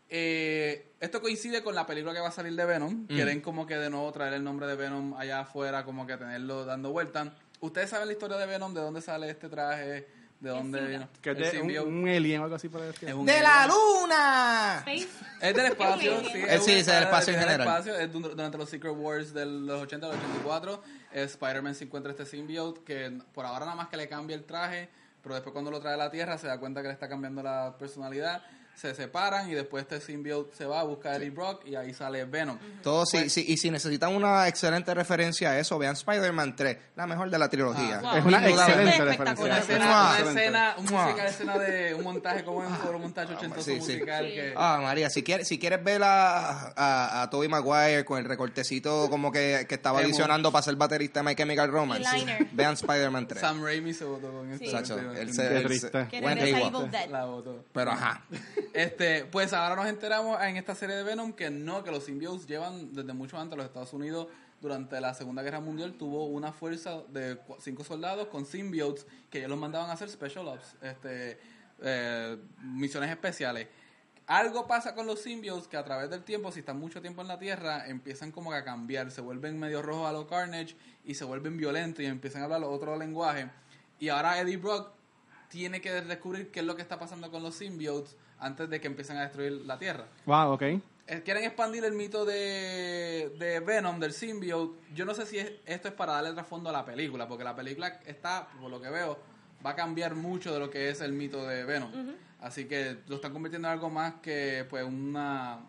[0.07, 3.07] eh, esto coincide con la película que va a salir de Venom.
[3.07, 6.65] Quieren como que de nuevo traer el nombre de Venom allá afuera, como que tenerlo
[6.65, 7.33] dando vuelta.
[7.61, 8.73] ¿Ustedes saben la historia de Venom?
[8.73, 10.07] ¿De dónde sale este traje?
[10.39, 10.97] ¿De dónde symbiote.
[11.05, 11.09] vino?
[11.21, 13.23] Que es de un, alien o algo así por el Es estilo.
[13.23, 14.77] ¡De la luna!
[14.79, 15.07] Space.
[15.41, 16.37] Es del espacio, Es sí.
[16.47, 17.67] Eh, sí, es del espacio en del general.
[17.67, 20.83] espacio, es dur- durante los Secret Wars de los 80 a los 84.
[21.13, 24.43] eh, Spider-Man se encuentra este symbiote que por ahora nada más que le cambia el
[24.43, 24.89] traje,
[25.23, 27.41] pero después cuando lo trae a la Tierra se da cuenta que le está cambiando
[27.41, 28.43] la personalidad.
[28.75, 31.93] Se separan y después este symbiote se va a buscar a Eddie Brock y ahí
[31.93, 32.57] sale Venom.
[32.83, 37.07] Todo, sí, sí, y si necesitan una excelente referencia a eso, vean Spider-Man 3, la
[37.07, 38.01] mejor de la trilogía.
[38.03, 38.17] Ah, Wow.
[38.17, 39.01] Es una excelente.
[39.01, 39.57] Una referencia.
[39.59, 40.17] escena, Mua.
[40.21, 43.77] una escena, un musical, escena de un montaje como en un montaje ochentoso sí, sí.
[43.93, 44.33] musical Sí.
[44.33, 44.53] que...
[44.57, 49.09] Ah, María, si quieres, si quieres ver a, a, a Tobey Maguire con el recortecito
[49.09, 52.09] como que, que estaba adicionando para ser baterista de My Chemical Romance,
[52.51, 53.39] vean Spider-Man 3.
[53.41, 54.65] Sam Raimi se votó con esto.
[54.65, 54.71] Sí.
[54.71, 56.07] Sacho, él se- Qué él se- triste.
[56.11, 56.59] Que regresa.
[56.59, 57.09] Evil Dead.
[57.09, 57.63] La votó.
[57.73, 58.23] Pero ajá.
[58.73, 62.47] Este, pues ahora nos enteramos en esta serie de Venom que no, que los symbiotes
[62.47, 64.27] llevan desde mucho antes los Estados Unidos
[64.61, 69.49] durante la Segunda Guerra Mundial tuvo una fuerza de cinco soldados con symbiotes que ellos
[69.49, 71.39] los mandaban a hacer special ops, este,
[71.81, 73.67] eh, misiones especiales.
[74.27, 77.27] Algo pasa con los symbiotes que a través del tiempo, si están mucho tiempo en
[77.27, 81.13] la Tierra, empiezan como que a cambiar, se vuelven medio rojos a lo Carnage y
[81.13, 83.49] se vuelven violentos y empiezan a hablar otro lenguaje.
[83.99, 84.89] Y ahora Eddie Brock
[85.49, 88.87] tiene que descubrir qué es lo que está pasando con los symbiotes antes de que
[88.87, 90.05] empiecen a destruir la Tierra.
[90.25, 90.61] Wow, ok.
[91.07, 94.79] Eh, Quieren expandir el mito de, de Venom, del symbiote.
[94.93, 97.55] Yo no sé si es- esto es para darle trasfondo a la película, porque la
[97.55, 99.17] película está, por lo que veo,
[99.65, 101.91] va a cambiar mucho de lo que es el mito de Venom.
[102.41, 105.59] Así que lo están convirtiendo en algo más que pues una,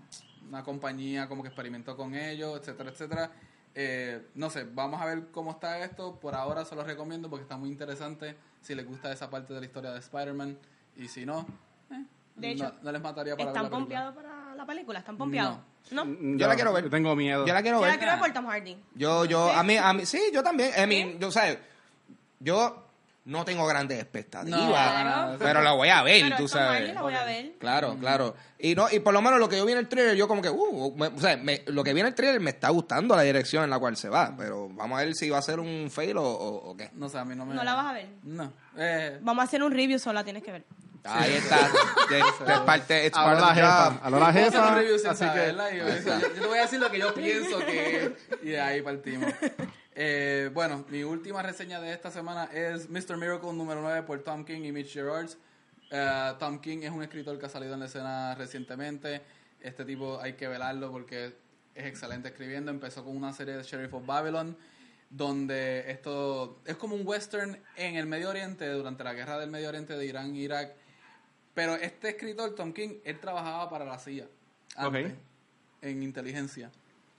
[0.49, 3.31] una compañía como que experimentó con ellos, etcétera, etcétera.
[3.75, 6.19] Eh, no sé, vamos a ver cómo está esto.
[6.19, 8.37] Por ahora se lo recomiendo porque está muy interesante.
[8.63, 10.59] Si les gusta esa parte de la historia de Spider-Man.
[10.97, 11.47] Y si no,
[11.91, 12.05] eh,
[12.37, 14.99] De hecho, no, no les mataría para ver ¿Están pompeados para la película?
[14.99, 15.59] ¿Están pompeados?
[15.91, 16.05] No.
[16.05, 16.85] Mm, Yo la quiero ver.
[16.85, 17.47] Yo tengo miedo.
[17.47, 17.93] Yo la quiero Yo ver.
[17.93, 18.77] la quiero ver por Tom Hardy.
[18.95, 19.55] Yo, yo, ¿Sí?
[19.59, 20.71] a mí, a mí, sí, yo también.
[20.89, 21.17] Mean, ¿Sí?
[21.21, 21.59] yo, sabes,
[22.41, 22.83] yo
[23.25, 25.37] no tengo grandes expectativas, No, Claro.
[25.41, 26.81] pero la voy a ver, Pero tú Tom sabes.
[26.81, 27.53] Hardy la voy a ver.
[27.59, 28.37] Claro, claro.
[28.59, 30.41] Y no, y por lo menos lo que yo vi en el trailer, yo como
[30.43, 33.17] que, uh, me- o sea, me- lo que vi en el trailer me está gustando
[33.17, 35.59] la dirección en la cual se va, pero vamos a ver si va a ser
[35.59, 36.91] un fail o, o- o qué.
[36.95, 37.55] No sé, a mí no me...
[37.57, 38.07] ¿No la vas a ver?
[38.23, 38.53] No.
[38.77, 40.65] Eh, Vamos a hacer un review, solo la tienes que ver.
[41.09, 41.69] Ahí está.
[42.09, 43.91] De parte, it's part la of the jefa.
[43.91, 44.01] job.
[44.03, 44.83] Habló la jefa.
[44.83, 48.61] Yo, eso, yo- yo te voy a decir lo que yo pienso que y de
[48.61, 49.33] ahí partimos.
[49.95, 53.17] Eh, bueno, mi última reseña de esta semana es Mr.
[53.17, 55.39] Miracle número 9 por Tom King y Mitch Gerards.
[55.91, 59.23] Eh, Tom King es un escritor que ha salido en la escena recientemente.
[59.61, 61.35] Este tipo hay que velarlo porque
[61.75, 62.71] es excelente escribiendo.
[62.71, 64.57] Empezó con una serie de Sheriff of Babylon
[65.09, 69.69] donde esto es como un western en el Medio Oriente durante la guerra del Medio
[69.69, 70.75] Oriente de Irán e Irak.
[71.57, 74.27] Pero este escritor, Tom King, él trabajaba para la CIA
[74.77, 75.19] antes, Ok.
[75.81, 76.71] en inteligencia.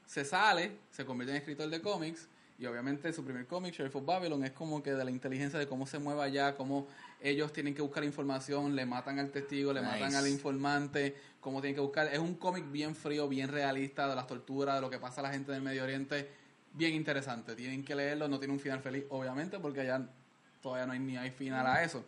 [0.05, 2.27] Se sale, se convierte en escritor de cómics
[2.59, 5.67] y obviamente su primer cómic, Sheriff of Babylon, es como que de la inteligencia de
[5.67, 6.87] cómo se mueve allá, cómo
[7.19, 11.73] ellos tienen que buscar información, le matan al testigo, le matan al informante, cómo tienen
[11.73, 12.07] que buscar.
[12.13, 15.23] Es un cómic bien frío, bien realista de las torturas, de lo que pasa a
[15.23, 16.29] la gente del Medio Oriente.
[16.73, 17.55] Bien interesante.
[17.55, 18.27] Tienen que leerlo.
[18.27, 20.07] No tiene un final feliz, obviamente, porque allá
[20.61, 22.05] todavía no hay ni hay final a eso.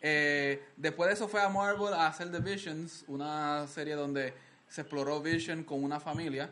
[0.00, 4.32] Eh, después de eso fue a Marvel a hacer The Visions, una serie donde
[4.68, 6.50] se exploró Vision con una familia.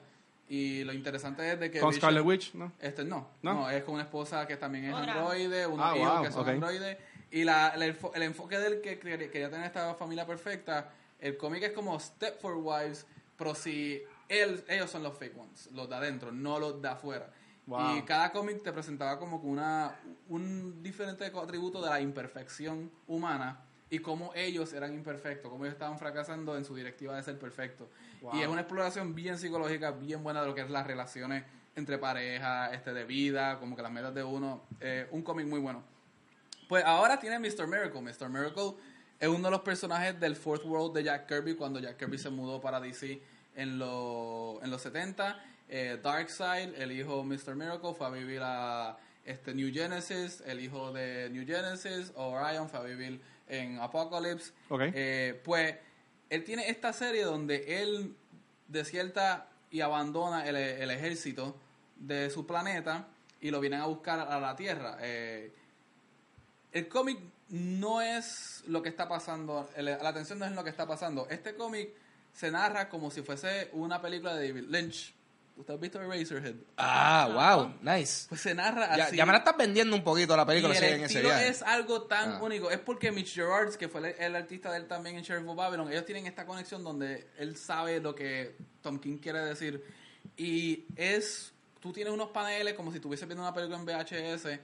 [0.51, 2.73] Y lo interesante es de que Con Vision- Scarlet Witch, ¿no?
[2.81, 3.53] este no, ¿No?
[3.55, 6.43] no, es con una esposa que también es androide, unos Ah, hijos wow, que son
[6.43, 6.49] ok.
[6.49, 6.97] androides.
[7.31, 11.63] Y la, el, enfo- el enfoque del que quería tener esta familia perfecta, el cómic
[11.65, 13.05] es como Step for Wives,
[13.37, 17.31] pero si él, ellos son los fake ones, los de adentro, no los de afuera.
[17.69, 17.97] Wow.
[17.99, 19.95] Y cada cómic te presentaba como una,
[20.29, 25.99] un diferente atributo de la imperfección humana y cómo ellos eran imperfectos, cómo ellos estaban
[25.99, 27.89] fracasando en su directiva de ser perfectos.
[28.23, 28.35] Wow.
[28.37, 31.45] Y es una exploración bien psicológica, bien buena de lo que es las relaciones
[31.77, 34.63] entre parejas, este, de vida, como que las metas de uno.
[34.81, 35.83] Eh, un cómic muy bueno.
[36.69, 37.67] Pues ahora tiene Mr.
[37.67, 38.01] Miracle.
[38.01, 38.29] Mr.
[38.29, 38.75] Miracle
[39.21, 42.31] es uno de los personajes del Fourth World de Jack Kirby cuando Jack Kirby se
[42.31, 43.23] mudó para DC
[43.57, 45.39] en, lo- en los 70.
[45.69, 47.55] Eh, Darkseid, el hijo de Mr.
[47.55, 50.43] Miracle, fue a vivir a este, New Genesis.
[50.47, 54.53] El hijo de New Genesis, Orion, fue a vivir en Apocalypse.
[54.71, 54.81] Ok.
[54.95, 55.77] Eh, pues
[56.31, 58.15] él tiene esta serie donde él
[58.67, 61.57] desierta y abandona el, el ejército
[61.97, 63.07] de su planeta
[63.41, 64.97] y lo vienen a buscar a la Tierra.
[65.01, 65.53] Eh,
[66.73, 67.19] el cómic
[67.51, 71.27] no es lo que está pasando, el- la atención no es lo que está pasando.
[71.31, 71.91] Este cómic
[72.33, 75.15] se narra como si fuese una película de David Lynch.
[75.59, 76.55] ¿Usted ha visto Eraserhead?
[76.77, 78.27] Ah, wow, nice.
[78.29, 79.17] Pues se narra Ya, así.
[79.17, 81.49] ya me la estás vendiendo un poquito la película, y el en ese estilo viaje.
[81.49, 82.43] es algo tan Ah.
[82.43, 82.71] único.
[82.71, 85.57] Es porque Mitch Gerards, que fue el, el artista de él también en Sheriff of
[85.57, 89.85] Babylon, ellos tienen esta conexión donde él sabe lo que Tom King quiere decir.
[90.37, 94.61] Y es, tú tienes unos paneles como si estuvieses viendo una película en VHS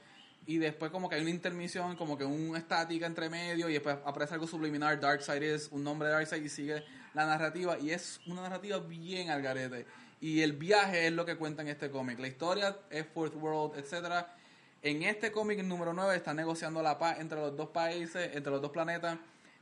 [0.46, 3.96] y después como que hay una intermisión, como que una estática entre medio y después
[4.04, 8.20] aparece algo subliminal, Darkseid es un nombre de Darkseid y sigue la narrativa y es
[8.26, 9.87] una narrativa bien al garete.
[10.25, 12.19] Y el viaje es lo que cuenta en este cómic.
[12.19, 14.35] La historia es Fourth World, etcétera.
[14.81, 18.63] En este cómic número 9 está negociando la paz entre los dos países, entre los
[18.63, 19.19] dos planetas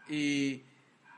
[0.09, 0.63] y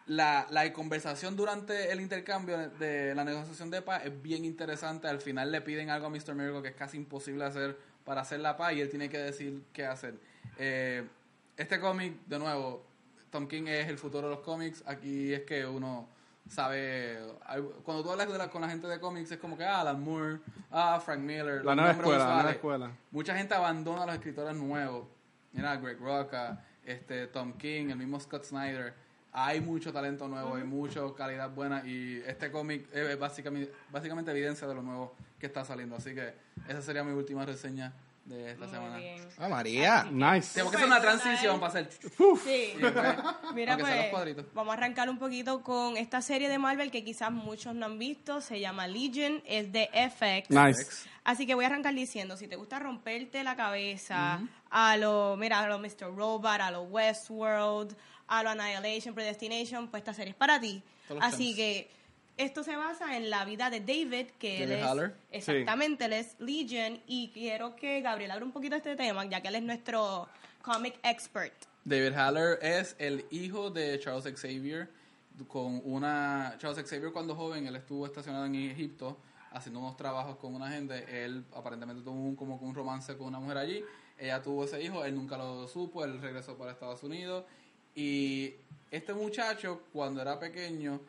[0.07, 5.09] la, la conversación durante el intercambio de la negociación de paz es bien interesante.
[5.09, 6.35] Al final le piden algo a Mr.
[6.35, 7.77] Miracle que es casi imposible hacer
[8.07, 10.15] para hacer la paz y él tiene que decir qué hacer.
[10.57, 11.07] Eh,
[11.59, 12.83] este cómic, de nuevo,
[13.29, 14.83] Tom King es el futuro de los cómics.
[14.87, 16.13] Aquí es que uno
[16.49, 17.19] sabe...
[17.85, 20.03] Cuando tú hablas de la- con la gente de cómics es como que, ah, Alan
[20.03, 21.65] Moore, ah, Frank Miller.
[21.65, 22.91] La los nueva escuela, la nueva escuela.
[23.11, 25.07] Mucha gente abandona a los escritores nuevos.
[25.53, 28.95] Mira, Greg Rucka, este, Tom King, el mismo Scott Snyder.
[29.33, 34.69] Hay mucho talento nuevo, hay mucha calidad buena y este cómic es básicamente, básicamente evidencia
[34.69, 35.97] de lo nuevo que está saliendo.
[35.97, 36.35] Así que
[36.69, 37.93] esa sería mi última reseña
[38.25, 38.97] de esta semana.
[38.97, 39.29] Bien.
[39.39, 40.05] Ah, María.
[40.11, 40.55] Nice.
[40.55, 41.91] Tengo que hacer una transición para hacer...
[41.93, 42.75] Sí.
[42.77, 43.07] y después,
[43.55, 44.47] Mira, pues, cuadritos.
[44.55, 47.99] vamos a arrancar un poquito con esta serie de Marvel que quizás muchos no han
[47.99, 48.41] visto.
[48.41, 50.51] Se llama Legion, es de FX.
[50.51, 51.09] Nice.
[51.25, 55.61] Así que voy a arrancar diciendo, si te gusta romperte la cabeza a lo, mira,
[55.61, 56.15] a lo Mr.
[56.15, 60.83] Robot, a lo Westworld, a lo Annihilation, Predestination, pues esta serie es para ti.
[61.09, 61.91] Todos los Así que
[62.37, 65.14] esto se basa en la vida de David, que él David es, Haller.
[65.31, 69.40] exactamente, él es Legion, y quiero que Gabriel abra un poquito de este tema, ya
[69.40, 70.29] que él es nuestro
[70.62, 71.55] comic expert.
[71.85, 74.88] David Haller es el hijo de Charles Xavier
[75.49, 79.18] con una Charles Xavier cuando joven él estuvo estacionado en Egipto
[79.51, 83.40] haciendo unos trabajos con una gente él aparentemente tuvo un, como un romance con una
[83.40, 83.85] mujer allí
[84.16, 87.44] ella tuvo ese hijo él nunca lo supo él regresó para Estados Unidos
[87.97, 88.55] y
[88.90, 91.01] este muchacho cuando era pequeño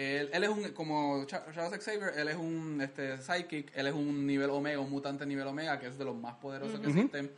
[0.00, 3.94] él, él es un como Cha- Charles Xavier él es un este psychic él es
[3.94, 7.32] un nivel omega un mutante nivel omega que es de los más poderosos que existen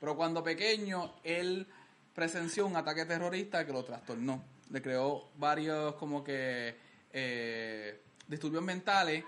[0.00, 1.66] pero cuando pequeño él
[2.14, 4.42] presenció un ataque terrorista que lo trastornó.
[4.70, 6.74] Le creó varios como que
[7.12, 9.22] eh, disturbios mentales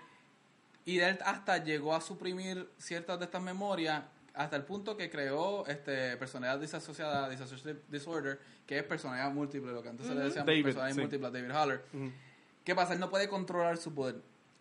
[0.87, 5.67] y él hasta llegó a suprimir ciertas de estas memorias hasta el punto que creó
[5.67, 10.63] este personalidad disasociada, dissociative disorder, que es personalidad múltiple, lo que antes se le David,
[10.63, 11.01] personalidad sí.
[11.01, 11.85] múltiple David Haller.
[12.69, 12.93] ¿Qué pasa?
[12.93, 14.17] Él no puede controlar su poder.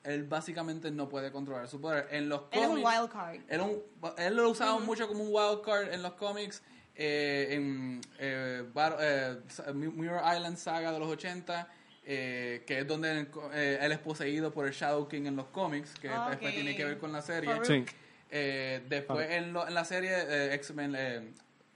[0.06, 2.08] Él básicamente no puede controlar su poder.
[2.12, 3.40] En los Él es un cómics- wild card.
[3.50, 3.84] él, un-
[4.18, 6.64] él lo usaba mucho como un wild card en los cómics.
[7.00, 9.36] eh, en eh, Bar- eh,
[9.74, 11.68] Mirror Island Saga de los 80,
[12.06, 15.94] eh, que es donde eh, él es poseído por el Shadow King en los cómics,
[16.02, 17.52] que Ah, después tiene que ver con la serie.
[17.64, 17.86] Sí.
[18.32, 21.34] Eh, después en, lo- en la serie eh, X-Men, eh,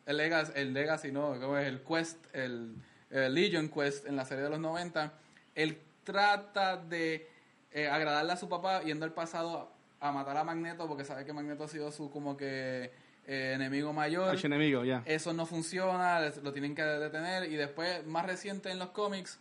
[0.07, 1.67] el, Legacy, el Legacy, no, ¿cómo es?
[1.67, 2.73] el Quest, el,
[3.11, 5.11] Legion Quest en la serie de los 90,
[5.53, 7.29] él trata de
[7.71, 11.25] eh, agradarle a su papá yendo al pasado a, a matar a Magneto porque sabe
[11.25, 12.91] que Magneto ha sido su como que
[13.27, 14.37] eh, enemigo mayor.
[14.43, 15.03] enemigo, ya.
[15.05, 17.51] Eso no funciona, lo tienen que detener.
[17.51, 19.39] Y después, más reciente en los cómics,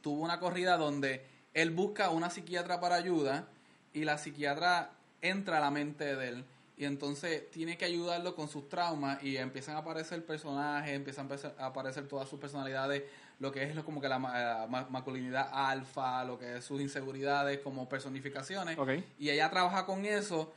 [0.00, 3.46] tuvo una corrida donde él busca una psiquiatra para ayuda
[3.92, 6.44] y la psiquiatra entra a la mente de él.
[6.76, 11.62] Y entonces tiene que ayudarlo con sus traumas y empiezan a aparecer personajes, empiezan a
[11.62, 13.04] a aparecer todas sus personalidades,
[13.40, 16.80] lo que es lo- como que la ma- ma- masculinidad alfa, lo que es sus
[16.80, 18.78] inseguridades como personificaciones.
[19.18, 20.52] Y ella trabaja con eso.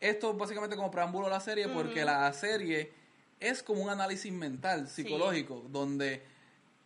[0.00, 2.92] Esto es básicamente como preámbulo a la serie, porque la serie
[3.38, 6.22] es como un análisis mental, psicológico, donde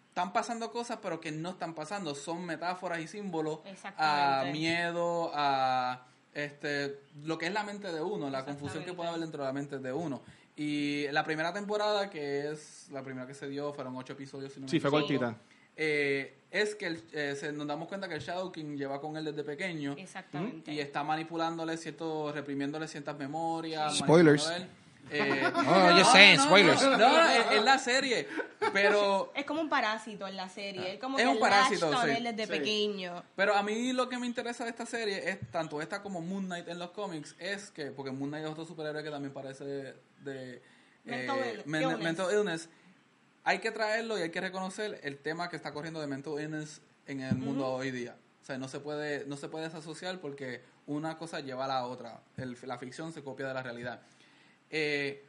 [0.09, 2.15] están pasando cosas, pero que no están pasando.
[2.15, 3.61] Son metáforas y símbolos
[3.97, 6.03] a miedo, a
[6.35, 9.47] este lo que es la mente de uno, la confusión que puede haber dentro de
[9.49, 10.21] la mente de uno.
[10.57, 14.53] Y la primera temporada, que es la primera que se dio, fueron ocho episodios.
[14.53, 15.37] Si no Sí, fue cortita.
[15.77, 19.17] eh, es que el- eh, se, nos damos cuenta que el Shadow King lleva con
[19.19, 20.73] él desde pequeño Exactamente.
[20.73, 23.99] y está manipulándole cierto, reprimiéndole ciertas memorias.
[23.99, 24.51] Spoilers.
[25.11, 25.53] Eh,
[25.95, 26.83] you're saying spoilers.
[26.83, 28.27] No, no, es, es la serie,
[28.73, 30.93] pero Es como un parásito en la serie.
[30.93, 32.11] Él como Es que un parásito, sí.
[32.11, 32.59] él desde Sí.
[32.59, 33.23] pequeño.
[33.37, 36.47] pero a mí lo que me interesa de esta serie es tanto esta como Moon
[36.47, 39.65] Knight en los cómics es que porque Moon Knight es otro superhéroe que también parece
[40.25, 40.63] de
[41.05, 41.99] Mental eh, ill- men- illness.
[42.01, 42.69] mental illness.
[43.45, 46.81] Hay que traerlo y hay que reconocer el tema que está corriendo de mental illness
[47.07, 48.17] en el mundo hoy día.
[48.43, 51.85] O sea, no se puede no se puede desasociar porque una cosa lleva a la
[51.87, 52.21] otra.
[52.37, 54.01] El- la ficción se copia de la realidad.
[54.71, 55.25] Eh,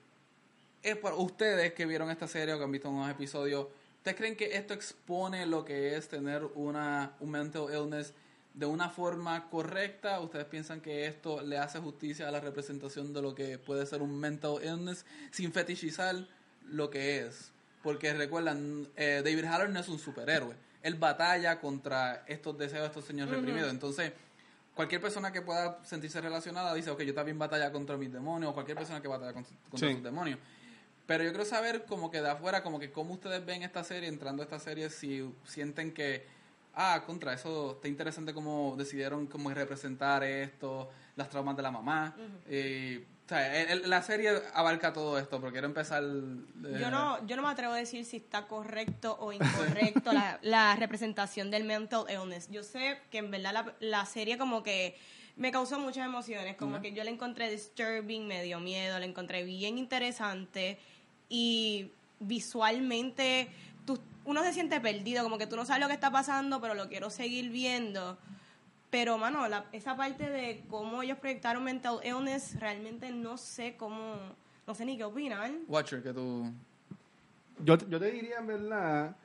[0.84, 4.36] es para ustedes que vieron esta serie o que han visto unos episodios, ¿ustedes creen
[4.36, 8.14] que esto expone lo que es tener una, un mental illness
[8.54, 10.20] de una forma correcta?
[10.20, 14.02] ¿Ustedes piensan que esto le hace justicia a la representación de lo que puede ser
[14.02, 16.16] un mental illness sin fetichizar
[16.66, 17.52] lo que es?
[17.84, 20.56] Porque recuerdan, eh, David Haller no es un superhéroe.
[20.82, 23.70] Él batalla contra estos deseos, estos sueños reprimidos.
[23.70, 24.14] Entonces,
[24.78, 28.54] cualquier persona que pueda sentirse relacionada dice, ok, yo también batalla contra mis demonios, o
[28.54, 29.96] cualquier persona que batalla con- contra Sí.
[29.96, 30.40] sus demonios.
[31.06, 34.08] Pero yo quiero saber como que de afuera, como que cómo ustedes ven esta serie,
[34.08, 36.26] entrando a esta serie, si sienten que,
[36.76, 42.16] ah, contra eso, está interesante cómo decidieron cómo representar esto, las traumas de la mamá.
[42.50, 46.02] y, o sea, el- el- la serie abarca todo esto, pero quiero empezar...
[46.02, 49.34] eh, Yo no, yo no me atrevo a decir si está correcto o
[50.02, 52.50] incorrecto la, la representación del mental illness.
[52.50, 54.98] Yo sé que en verdad la, la serie como que
[55.36, 59.44] me causó muchas emociones, como que yo la encontré disturbing, me dio miedo, la encontré
[59.44, 60.80] bien interesante
[61.28, 63.50] y visualmente
[63.86, 66.74] tú- uno se siente perdido, como que tú no sabes lo que está pasando, pero
[66.76, 68.18] lo quiero seguir viendo.
[68.90, 74.16] Pero, mano, la- esa parte de cómo ellos proyectaron mental illness, realmente no sé cómo,
[74.66, 75.52] no sé ni qué opinar.
[75.68, 76.50] Watcher, que tú...
[77.66, 79.16] Yo, yo te diría, en verdad,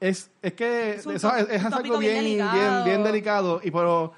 [0.00, 2.84] es, es que Es un eso es, es algo bien, bien bien, delicado.
[2.84, 3.60] bien delicado.
[3.64, 4.12] Y pero,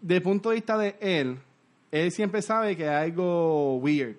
[0.00, 1.38] de punto de vista de él,
[1.90, 4.16] él siempre sabe que hay algo weird.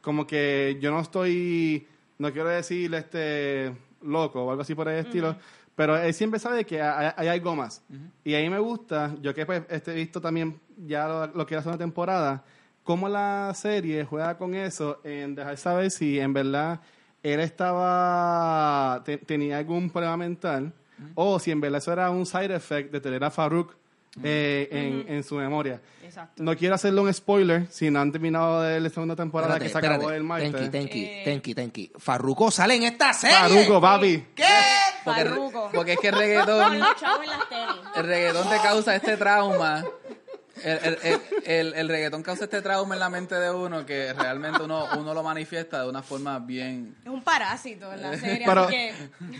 [0.00, 1.86] Como que yo no estoy,
[2.18, 5.36] no quiero decir este loco o algo así por el estilo,
[5.74, 7.82] pero él siempre sabe que hay, hay algo más.
[8.24, 11.46] Y a mí me gusta, yo que pues, este, he visto también ya lo, lo
[11.46, 12.44] que era una temporada,
[12.82, 16.80] cómo la serie juega con eso en dejar saber si en verdad
[17.22, 20.72] él estaba, te- tenía algún problema mental
[21.14, 23.74] o si en verdad eso era un side effect de tener a Farouk
[24.22, 25.80] eh, en, en su memoria.
[26.04, 26.42] Exacto.
[26.42, 29.80] No quiero hacerle un spoiler si no han terminado de la segunda temporada Espérate, que
[29.86, 30.52] se acabó el martes.
[30.52, 31.22] Tenki, tenki, Eh.
[31.24, 31.92] tenki, tenki.
[31.96, 33.36] Farruko sale en esta serie.
[33.36, 34.24] Faruco, papi.
[34.34, 34.44] ¿Qué?
[35.04, 35.70] Porque, Farruko.
[35.72, 36.74] porque es que el reggaetón...
[37.96, 39.84] el reggaetón te causa este trauma.
[40.62, 44.12] El, el, el, el- el reggaetón causa este trauma en la mente de uno que
[44.12, 46.94] realmente uno, uno lo manifiesta de una forma bien...
[47.04, 48.68] Es un parásito en la serie, Pero,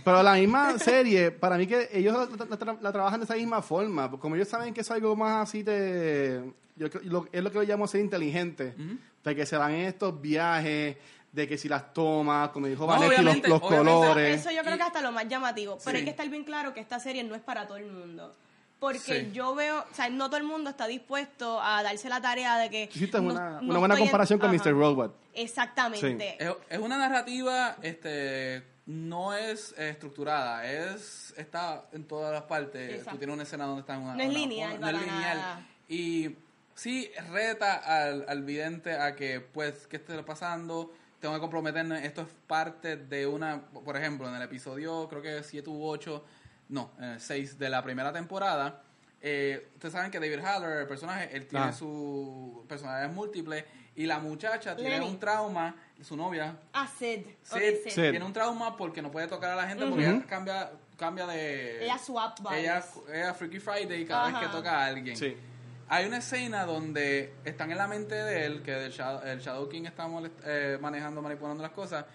[0.04, 3.34] pero la misma serie, para mí que ellos la, la- la- la trabajan de esa
[3.34, 4.10] misma forma.
[4.10, 6.50] Como ellos saben que es algo más así de...
[6.76, 8.74] Yo, lo- es lo que yo llamo ser inteligente.
[9.22, 10.96] De que se van en estos viajes,
[11.30, 13.92] de que si las tomas, como dijo No, Vanetti, los, obviamente, los obviamente.
[13.92, 14.40] colores.
[14.40, 15.78] Eso yo creo que hasta lo más llamativo.
[15.84, 15.96] Pero Sí.
[15.98, 18.34] hay que estar bien claro que esta serie no es para todo el mundo.
[18.82, 19.30] Porque Sí.
[19.32, 22.68] yo veo, o sea, no todo el mundo está dispuesto a darse la tarea de
[22.68, 22.90] que...
[22.92, 24.58] Hiciste no- una, no una buena en- comparación con Ajá.
[24.64, 24.72] Mr.
[24.72, 25.16] Robot.
[25.34, 26.36] Exactamente.
[26.44, 32.90] Es, es una narrativa, este, no es eh, estructurada, es está en todas las partes.
[32.90, 33.12] Exacto.
[33.12, 35.38] Tú tienes una escena donde está en una, No es lineal no es lineal.
[35.38, 35.66] nada.
[35.88, 36.36] Y
[36.74, 40.92] sí reta al, al vidente a que, pues, ¿qué está pasando?
[41.20, 42.04] Tengo que comprometerme.
[42.04, 46.24] Esto es parte de una, por ejemplo, en el episodio, creo que 7 u 8,
[46.68, 48.82] no, en el 6 de la primera temporada.
[49.20, 51.72] Eh, ustedes saben que David Haller, el personaje, él tiene Ah.
[51.72, 57.20] su personalidades múltiples y la muchacha tiene un trauma, su novia, Ah, Sid.
[57.42, 57.90] Sid, Ok, Sid.
[57.90, 58.10] Sid.
[58.10, 61.84] tiene un trauma porque no puede tocar a la gente porque ella cambia, cambia de...
[61.84, 62.60] Ella swap bodies.
[62.60, 65.16] Ella, ella Freaky Friday cada vez que toca a alguien.
[65.16, 65.36] Sí.
[65.88, 69.68] Hay una escena donde están en la mente de él, que el Shadow, el Shadow
[69.68, 72.06] King está molest- eh, manejando, manipulando las cosas,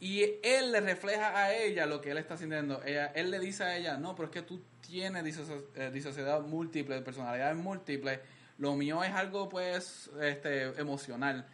[0.00, 2.82] y él le refleja a ella lo que él está sintiendo.
[2.84, 6.40] Ella, él le dice a ella, no, pero es que tú tienes disoci- eh, disociedad
[6.42, 8.20] múltiple, personalidades múltiples.
[8.58, 11.46] Lo mío es algo, pues, este, emocional.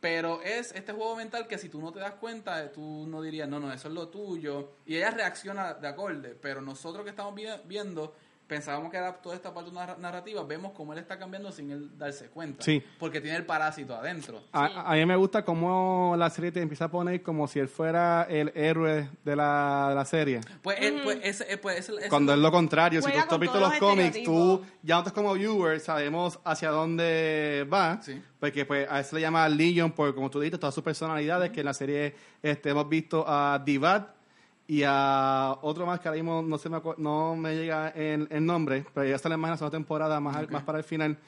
[0.00, 3.46] Pero es este juego mental que si tú no te das cuenta, tú no dirías,
[3.48, 4.72] no, no, eso es lo tuyo.
[4.86, 6.34] Y ella reacciona de acorde.
[6.40, 8.14] Pero nosotros que estamos vi- viendo,
[8.50, 11.96] pensábamos que era toda esta parte narra- narrativa, vemos cómo él está cambiando sin él
[11.96, 12.62] darse cuenta.
[12.64, 12.82] Sí.
[12.98, 14.42] Porque tiene el parásito adentro.
[14.52, 17.68] A, a mí me gusta cómo la serie te empieza a poner como si él
[17.68, 20.40] fuera el héroe de la, de la serie.
[20.62, 23.38] Pues, él- pues, ese, eh, pues, ese- ese- Cuando es lo contrario, si tú, has
[23.38, 28.20] visto los los cómics, tú ya nosotros como viewers sabemos hacia dónde va, Sí.
[28.40, 31.60] porque pues a eso le llama Legion, por como tú dijiste, todas sus personalidades, que
[31.60, 34.08] en la serie este, hemos visto a Divat
[34.70, 38.46] y a otro más que ahora mismo no, se me, no me llega el, el
[38.46, 41.18] nombre, pero ya sale más en la segunda temporada, más, al- más para el final,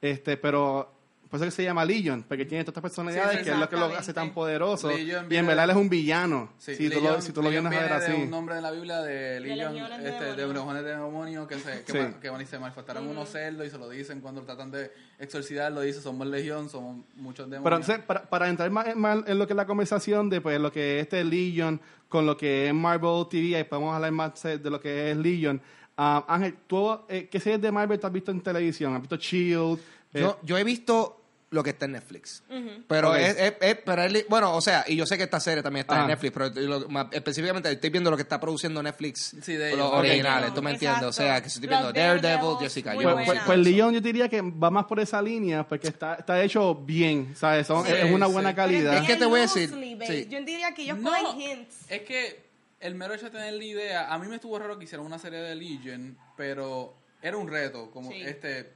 [0.00, 0.86] este este
[1.32, 3.68] por eso que se llama Legion, porque tiene todas estas personalidades Sí, que es lo
[3.68, 4.88] que lo hace tan poderoso.
[4.90, 7.42] Legion y en verdad él es un villano, Sí, si, tú Legion- lo, si tú
[7.42, 8.12] lo Legion vienes a ver así.
[8.22, 10.54] un nombre de la Biblia de Legion, de este, de demonios.
[10.66, 11.98] legiones de demonios que, se, que, Sí.
[12.20, 15.72] que van y se manifestaron unos cerdos y se lo dicen cuando tratan de exorcizar,
[15.72, 17.80] lo dicen, somos legión, somos muchos Pero demonios.
[17.88, 20.60] entonces, para, para entrar más en, más en lo que es la conversación de pues,
[20.60, 24.44] lo que es este Legion con lo que es Marvel TV, y podemos hablar más
[24.44, 25.62] eh, de lo que es Legion.
[25.96, 28.94] Ah, Ángel, ¿tú, eh, ¿qué series de Marvel tú has visto en televisión?
[28.94, 29.78] ¿Has visto Shield?
[30.14, 31.21] Eh, Yo, yo he visto
[31.52, 32.42] lo que está en Netflix.
[32.88, 35.62] Pero es, es- es- pero es bueno, o sea, y yo sé que esta serie
[35.62, 39.36] también está en Netflix, pero lo- más específicamente estoy viendo lo que está produciendo Netflix.
[39.42, 41.04] Sí, de los originales, tú me entiendes.
[41.04, 43.26] O sea, que estoy viendo Los Daredevil, Jessica pues, Jones.
[43.26, 46.74] pues, pues Legion yo diría que va más por esa línea porque está, está hecho
[46.74, 47.66] bien, ¿sabes?
[47.66, 48.96] Son- Sí, es una buena calidad.
[48.96, 49.68] Es que te voy a decir,
[50.06, 50.26] sí.
[50.30, 51.76] Yo diría que ellos No, cogen hints.
[51.88, 52.42] es que
[52.80, 55.18] el mero hecho de tener la idea, a mí me estuvo raro que hicieran una
[55.18, 58.22] serie de Legion, pero era un reto, como Sí.
[58.22, 58.72] este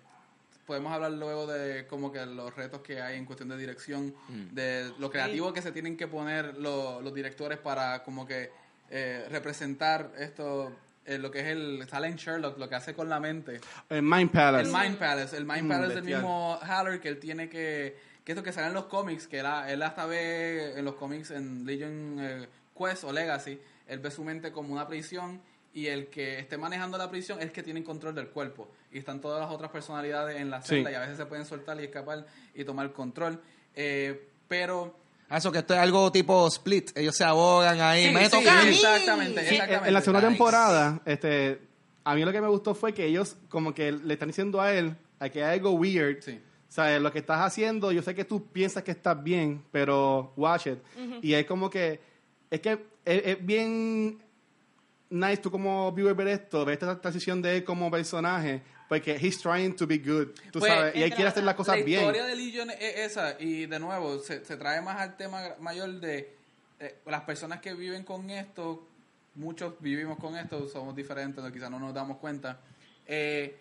[0.66, 4.54] podemos hablar luego de como que los retos que hay en cuestión de dirección, Mm.
[4.54, 8.50] de lo creativo que se tienen que poner lo- los directores para como que
[8.90, 10.72] eh, representar esto,
[11.04, 13.60] eh, lo que es el, sale en Sherlock, lo que hace con la mente.
[13.88, 14.68] El Mind Palace.
[14.70, 18.32] El Mind Palace, el Mind Mm, Palace del mismo Haller que él tiene que, que
[18.32, 21.64] esto que sale en los cómics, que él, él hasta ve en los cómics en
[21.66, 22.48] Legion eh,
[22.78, 23.58] Quest o Legacy,
[23.88, 25.40] él ve su mente como una prisión
[25.76, 28.98] y el que esté manejando la prisión es el que tiene control del cuerpo y
[28.98, 30.68] están todas las otras personalidades en la Sí.
[30.76, 33.40] celda y a veces se pueden soltar y escapar y tomar control,
[33.74, 34.96] Eh, pero
[35.28, 36.96] Ah, Eso que esto es algo tipo split.
[36.96, 38.06] Ellos se abogan ahí.
[38.06, 38.70] Sí, me sí, toca a mí.
[38.70, 39.88] exactamente, Sí, en- exactamente.
[39.88, 40.30] en la segunda Nice.
[40.30, 41.60] temporada, este,
[42.04, 44.72] a mí lo que me gustó fue que ellos como que le están diciendo a
[44.72, 46.22] él a que hay algo weird.
[46.22, 46.40] Sí.
[46.68, 47.02] ¿Sabes?
[47.02, 50.78] Lo que estás haciendo, yo sé que tú piensas que estás bien, pero watch it.
[51.22, 52.00] Y es como que,
[52.50, 52.72] es que
[53.04, 54.22] es, es bien
[55.10, 59.38] nice tú como viewer ver esto, ver esta transición de él como personaje, porque he's
[59.40, 62.00] trying to be good, tú Pues, sabes, y él quiere hacer las cosas la bien.
[62.00, 62.80] historia de Legion es
[63.10, 66.34] esa y de nuevo se, se trae más al tema mayor de
[66.80, 68.86] eh, las personas que viven con esto
[69.34, 72.58] muchos vivimos con esto somos diferentes quizás no nos damos cuenta
[73.06, 73.56] Eh,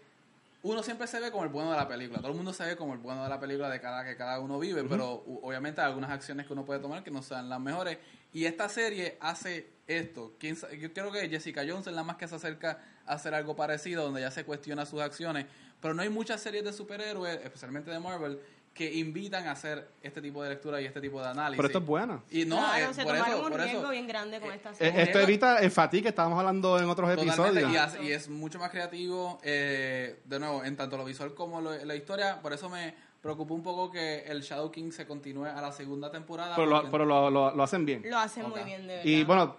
[0.64, 2.76] uno siempre se ve como el bueno de la película todo el mundo se ve
[2.76, 5.88] como el bueno de la película de cada que cada uno vive pero obviamente hay
[5.88, 7.98] algunas acciones que uno puede tomar que no sean las mejores
[8.34, 12.18] y esta serie hace esto ¿Quién sa- yo creo que Jessica Jones es la más
[12.18, 15.46] que se acerca a hacer algo parecido donde ya se cuestiona sus acciones
[15.82, 18.40] pero no hay muchas series de superhéroes especialmente de Marvel
[18.74, 21.80] que invitan a hacer este tipo de lectura y este tipo de análisis Pero esto
[21.80, 22.24] es bueno.
[22.30, 24.72] y no claro, eh, se por eso un por riesgo eso bien grande con esta
[24.72, 25.02] Eh, serie.
[25.04, 27.72] esto evita el fatigue que estábamos hablando en otros Totalmente, episodios.
[27.72, 31.62] y, hace- y es mucho más creativo, eh, de nuevo, en tanto lo visual como
[31.62, 32.42] lo- la historia.
[32.42, 36.12] Por eso me preocupó un poco que el Shadow King se continúe a la segunda
[36.12, 36.56] temporada.
[36.58, 38.02] pero lo, pero lo, lo- lo hacen bien.
[38.06, 39.06] Lo hacen muy bien, de verdad.
[39.06, 39.56] Y bueno,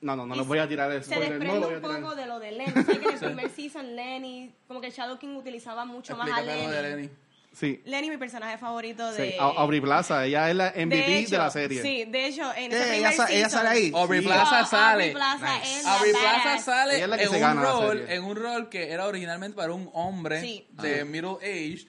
[0.00, 1.30] no, no, no les voy a tirar el Se spoiler.
[1.32, 2.00] No desprende lo voy a un tirar.
[2.02, 2.70] poco de lo de Lenny.
[2.70, 6.28] O sea, que en el primer season Lenny, como que Shadow King utilizaba mucho más
[6.28, 6.88] a Explícate lo Lenny.
[6.88, 7.10] de Lenny.
[7.50, 7.80] Sí.
[7.86, 9.22] Lenny, mi personaje favorito sí.
[9.22, 9.36] de...
[9.40, 11.82] A- Aubrey Plaza, ella es la MVP de, hecho, la serie.
[11.82, 13.92] Sí, de hecho, en Eh, ese ella, primer sa- ella season- sale ahí.
[13.94, 14.26] Aubrey Sí.
[14.26, 14.92] Plaza Oh, sale.
[14.92, 15.78] Aubrey Plaza Nice.
[15.78, 17.98] es la Aubrey Plaza sale Ella es la que en se un, gana la rol,
[17.98, 18.14] serie.
[18.14, 20.66] en un rol que era originalmente para un hombre Sí.
[20.72, 21.88] de middle age.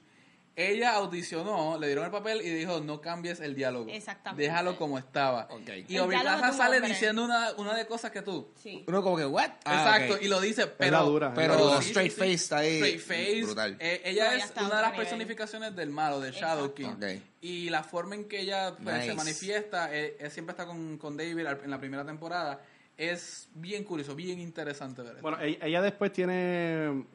[0.59, 3.89] Ella audicionó, le dieron el papel y dijo, no cambies el diálogo.
[3.89, 4.43] Exactamente.
[4.43, 5.47] Déjalo como estaba.
[5.51, 5.69] Ok.
[5.87, 6.89] Y un sale hombre.
[6.89, 8.51] diciendo una, una de cosas que tú.
[8.61, 8.83] Sí.
[8.87, 9.51] Uno como que, ¿what?
[9.63, 11.05] Ah, Exacto, y lo dice, la pero...
[11.05, 11.81] dura, Pero la dura.
[11.81, 12.75] sí, straight sí, face está ahí.
[12.75, 13.43] Straight face.
[13.43, 13.77] Brutal.
[13.79, 16.87] Eh, ella No, es una de las personificaciones del malo, de Shadow King.
[16.97, 17.05] Ok.
[17.39, 19.07] Y la forma en que ella pues, Nice.
[19.07, 22.59] se manifiesta, eh, eh, siempre está con, con David en la primera temporada,
[22.97, 25.21] es bien curioso, bien interesante ver esto.
[25.21, 27.05] Bueno, ella, ella después tiene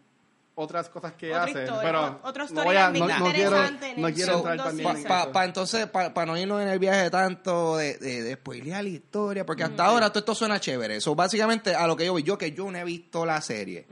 [0.56, 3.56] otras cosas que Otra hace, historia, pero otro no, voy a, no, storyline no quiero,
[3.56, 5.08] interesante en no el quiero entrar segundo también en season.
[5.08, 5.32] Pa, eso.
[5.32, 9.44] pa- entonces, para no irnos en el viaje tanto de, de, de spoilear la historia,
[9.44, 10.96] porque hasta ahora todo esto suena chévere.
[10.96, 13.86] Eso básicamente a lo que yo voy, yo que yo no he visto la serie,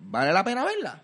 [0.00, 1.02] ¿vale la pena verla?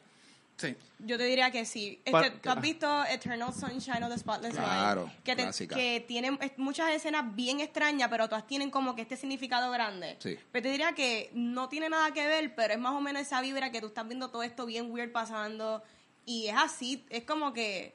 [0.57, 0.75] Sí.
[1.01, 2.01] Yo te diría que sí.
[2.05, 5.23] Este, ¿Tú has visto Eternal Sunshine of the Spotless Claro, Mind?
[5.23, 9.71] Que, te- que tienen muchas escenas bien extrañas, pero todas tienen como que este significado
[9.71, 10.17] grande.
[10.21, 10.39] Sí.
[10.51, 13.41] Pero te diría que no tiene nada que ver, pero es más o menos esa
[13.43, 15.83] vibra que tú estás viendo todo esto bien weird pasando.
[16.25, 17.93] Y es así, es como que...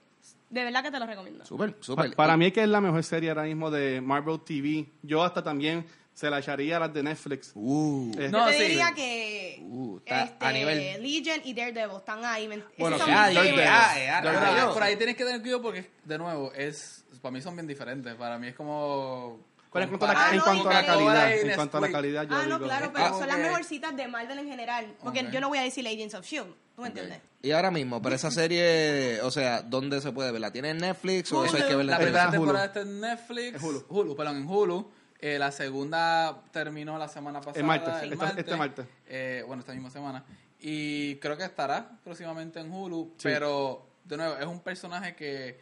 [0.51, 1.45] De verdad que te lo recomiendo.
[1.45, 2.15] Súper, Pa- súper.
[2.15, 4.85] para mí es que es la mejor serie ahora mismo de Marvel TV.
[5.03, 5.85] Yo hasta también
[6.19, 7.51] se la echaría a las de Netflix.
[7.55, 8.63] Uh, Eh, No, Yo te sí.
[8.63, 12.45] diría que Uh, está este, a nivel- Legion y Daredevil están ahí.
[12.49, 13.67] ¿me- esos Bueno, sí, ah, favorites.
[13.69, 14.73] ah, eh, ah, Pero rayos.
[14.73, 18.13] por ahí tienes que tener cuidado porque, de nuevo, es para mí son bien diferentes.
[18.15, 19.39] Para mí es como...
[19.71, 21.77] Pero en cuanto a la, Ah, en no, cuanto a la y- calidad, en cuanto
[21.77, 24.39] a la calidad, yo Ah, no, digo, claro, pero Ah, son las mejorcitas de Marvel
[24.39, 24.93] en general.
[25.01, 26.53] Porque yo no voy a decir Agents of S.H.I.E.L.D.
[26.75, 27.19] ¿Tú me entiendes?
[27.43, 30.41] Y ahora mismo, pero esa serie, o sea, ¿dónde se puede ver?
[30.41, 32.23] ¿La tiene en Netflix o eso hay que verla La en primera?
[32.29, 32.31] Hulu.
[32.37, 33.63] temporada está en Netflix.
[33.63, 34.15] En Hulu.
[34.17, 34.91] perdón, en Hulu.
[35.21, 37.59] Eh, la segunda terminó la semana pasada.
[37.59, 38.85] El martes, el esta- este martes.
[39.07, 40.23] Eh, bueno, esta misma semana.
[40.61, 43.13] Y creo que estará próximamente en Hulu.
[43.17, 43.23] Sí.
[43.23, 45.59] Pero, de nuevo, es un personaje que...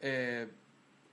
[0.00, 0.48] eh,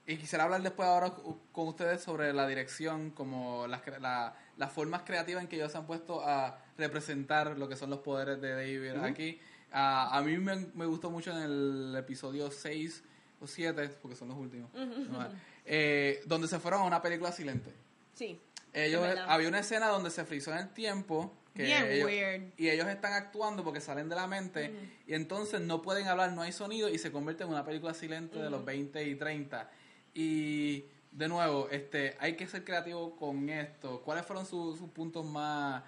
[0.04, 1.12] y quisiera hablar después ahora
[1.52, 5.70] con ustedes sobre la dirección, como las, cre- la- las formas creativas en que ellos
[5.70, 9.40] se han puesto a representar lo que son los poderes de David aquí.
[9.72, 13.04] Ah, a mí me, me gustó mucho en el episodio 6
[13.40, 15.20] o 7, porque son los últimos, ¿no?
[15.64, 17.72] Eh, donde se fueron a una película silente.
[18.14, 18.40] Sí.
[18.72, 21.32] Ellos, había una escena donde se frizó en el tiempo.
[21.54, 22.52] Que Bien ellos- weird.
[22.56, 24.72] Y ellos están actuando porque salen de la mente
[25.06, 28.38] y entonces no pueden hablar, no hay sonido y se convierte en una película silente
[28.38, 29.70] de los 20 y 30.
[30.14, 34.00] Y de nuevo, este, hay que ser creativo con esto.
[34.00, 35.82] ¿Cuáles fueron sus, sus puntos más...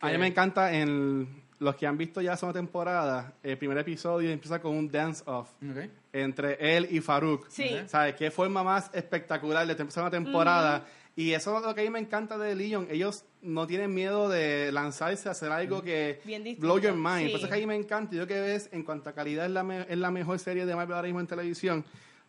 [0.00, 1.28] A mí me encanta en
[1.64, 5.88] los que han visto ya segunda temporada, el primer episodio empieza con un dance-off Ok.
[6.12, 7.48] entre él y Farouk.
[7.48, 7.70] Sí.
[7.86, 8.14] ¿Sabes?
[8.14, 10.84] Qué forma más espectacular de empezar una temporada.
[11.16, 12.88] Y eso es lo que a mí me encanta de Legion.
[12.90, 16.20] Ellos no tienen miedo de lanzarse a hacer algo que
[16.58, 17.26] blow your mind.
[17.26, 17.28] sí.
[17.28, 18.14] Por eso es que a mí me encanta.
[18.14, 20.66] Y Yo que ves, en cuanto a calidad, es la, me- es la mejor serie
[20.66, 21.84] de Marvel ahora mismo en televisión.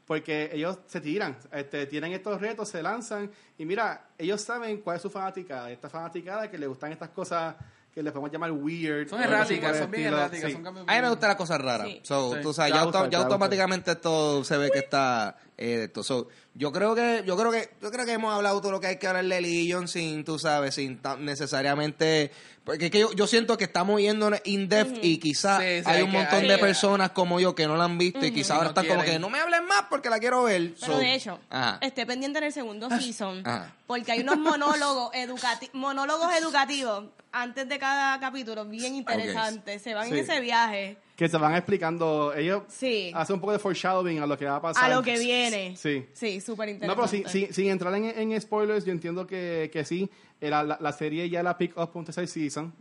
[0.06, 3.32] Porque ellos se tiran, este, tienen estos retos, se lanzan.
[3.58, 5.72] Y mira, ellos saben cuál es su fanaticada.
[5.72, 7.56] Esta fanaticada que le gustan estas cosas
[7.96, 9.08] que les podemos llamar weird.
[9.08, 10.48] Son erráticas, son bien erráticas.
[10.48, 10.52] Sí.
[10.54, 11.88] Son cambios A mí me gustan las cosas raras.
[11.88, 12.02] Sí.
[12.04, 12.42] So, Sí.
[12.42, 16.04] tú sabes, ya, automáticamente esto se ve que está eh, esto.
[16.04, 18.88] So, yo creo que yo creo que yo creo que hemos hablado todo lo que
[18.88, 22.32] hay que hablar de Legion sin tú sabes, sin tan necesariamente
[22.66, 25.84] porque es que yo, yo siento que estamos yendo in depth y quizás Sí, sí,
[25.86, 28.52] hay un montón hay de personas como yo que no la han visto y quizás
[28.58, 30.74] ahora No están como que no me hablen más porque la quiero ver.
[30.80, 31.78] Pero So, de hecho, ajá.
[31.82, 33.74] esté pendiente en el segundo season, Ajá.
[33.88, 39.82] porque hay unos monólogos, educati monólogos educativos antes de cada capítulo, bien interesantes.
[39.82, 40.14] Se van Sí.
[40.14, 42.34] en ese viaje Que se van explicando.
[42.34, 43.12] Ellos Sí.
[43.16, 44.84] hacen un poco de foreshadowing a lo que va a pasar.
[44.92, 45.76] a lo que viene.
[45.78, 46.06] Sí.
[46.14, 46.96] Sí, súper No, interesante.
[46.96, 50.10] pero sin, sin, sin entrar en, en spoilers, yo entiendo que, que sí.
[50.50, 52.74] La, la, la serie ya la pick up un tercer season.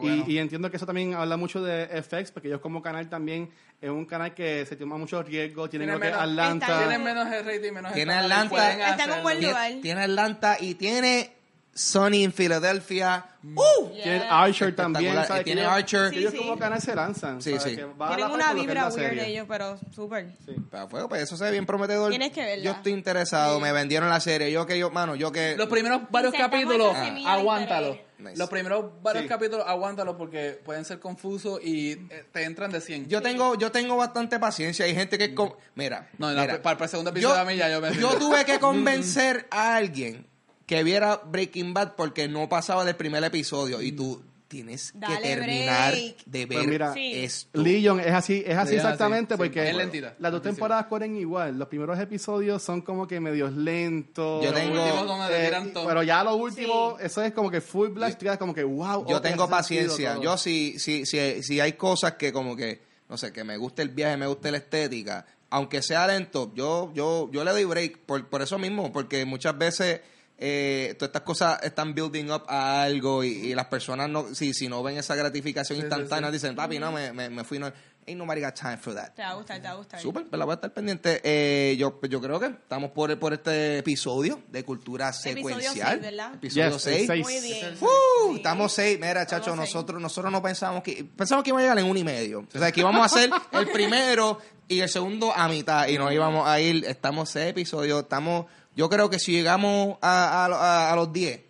[0.00, 0.24] Bueno.
[0.26, 3.50] Y, y entiendo que eso también habla mucho de FX, porque ellos como canal también
[3.80, 6.78] es un canal que se toma mucho riesgo, tienen Tiene lo que menos- Atlanta.
[6.78, 8.90] Tienen menos rating, menos Tiene Atlanta.
[8.90, 9.72] Está en un buen lugar.
[9.82, 11.32] tiene Atlanta y tiene
[11.76, 13.26] Sony en Filadelfia.
[13.44, 13.92] ¡Uh!
[13.92, 14.02] Yeah.
[14.02, 15.26] Tienen Archer también, Espectacular.
[15.28, 15.40] ¿sabes?
[15.42, 16.12] Y tiene Archer.
[16.14, 16.58] ellos Sí, como sí.
[16.58, 17.40] canal se lanzan.
[17.42, 17.62] Sí, ¿sabes?
[17.76, 17.76] sí.
[18.08, 19.26] Tienen una vibra weird serie.
[19.28, 20.32] ellos, pero súper.
[20.44, 20.52] Sí.
[20.70, 22.08] Para fuego, pues eso se ve bien prometedor.
[22.10, 22.64] Tienes que verla.
[22.64, 23.62] Yo estoy interesado, Sí.
[23.62, 24.50] me vendieron la serie.
[24.50, 25.54] Yo que yo, mano, yo que.
[25.56, 26.96] Los primeros varios capítulos,
[27.26, 27.98] aguántalo.
[28.18, 28.38] Nice.
[28.38, 29.28] Los primeros varios Sí.
[29.28, 33.08] capítulos, aguántalo porque pueden ser confusos y eh, te entran de 100.
[33.08, 34.86] Yo tengo, yo tengo bastante paciencia.
[34.86, 35.34] Hay gente que.
[35.74, 36.08] Mira.
[36.16, 36.62] No, la- mira.
[36.62, 40.26] para el segundo episodio a mí ya yo me- yo tuve que convencer a alguien
[40.66, 43.80] que viera Breaking Bad porque no pasaba del primer episodio.
[43.80, 46.16] Y tú tienes que terminar break.
[46.24, 47.12] de ver Pues mira, Sí.
[47.14, 47.60] esto.
[47.60, 49.38] Legion es así, es así Sí, exactamente sí, sí.
[49.38, 50.14] porque Es lentita.
[50.20, 51.58] las dos temporadas corren igual.
[51.58, 54.44] Los primeros episodios son como que medios lentos.
[54.44, 55.50] Yo Los tengo- Eh,
[55.86, 57.06] pero ya lo último, Sí.
[57.06, 59.04] eso es como que full blast, tú como que wow.
[59.08, 60.18] Yo tengo paciencia.
[60.20, 63.82] Yo si, si, si, si hay cosas que como que no sé, que me guste
[63.82, 67.98] el viaje, me guste la estética, aunque sea lento, yo, yo, yo le doy break
[67.98, 70.00] por, por eso mismo, porque muchas veces
[70.38, 74.52] eh, todas estas cosas están building up a algo y, y las personas no, si,
[74.54, 76.34] si no ven esa gratificación Sí, sí, instantánea, sí.
[76.34, 77.66] dicen, papi, no, me, me, me fui, no,
[78.06, 79.14] ain't nobody got time for that.
[79.14, 80.00] Te va a gustar, te va a gustar.
[80.00, 81.20] Súper, pues la voy a estar pendiente.
[81.24, 86.04] Eh, yo, yo creo que estamos por, por este episodio de cultura secuencial.
[86.34, 87.06] Episodio Yes, 6.
[87.06, 87.24] seis.
[87.24, 87.74] Muy bien.
[87.80, 87.86] Uh,
[88.30, 88.36] Sí.
[88.36, 91.78] estamos seis, mira, Estamos chacho, nosotros, nosotros no pensamos que, pensamos que iba a llegar
[91.78, 92.46] en uno y medio.
[92.54, 94.38] O sea, que íbamos a hacer el primero
[94.68, 98.88] y el segundo a mitad y nos íbamos a ir, estamos seis episodios, estamos, yo
[98.88, 101.40] creo que si llegamos a, a, a- a los 10,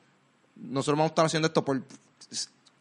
[0.57, 1.81] nosotros vamos a estar haciendo esto por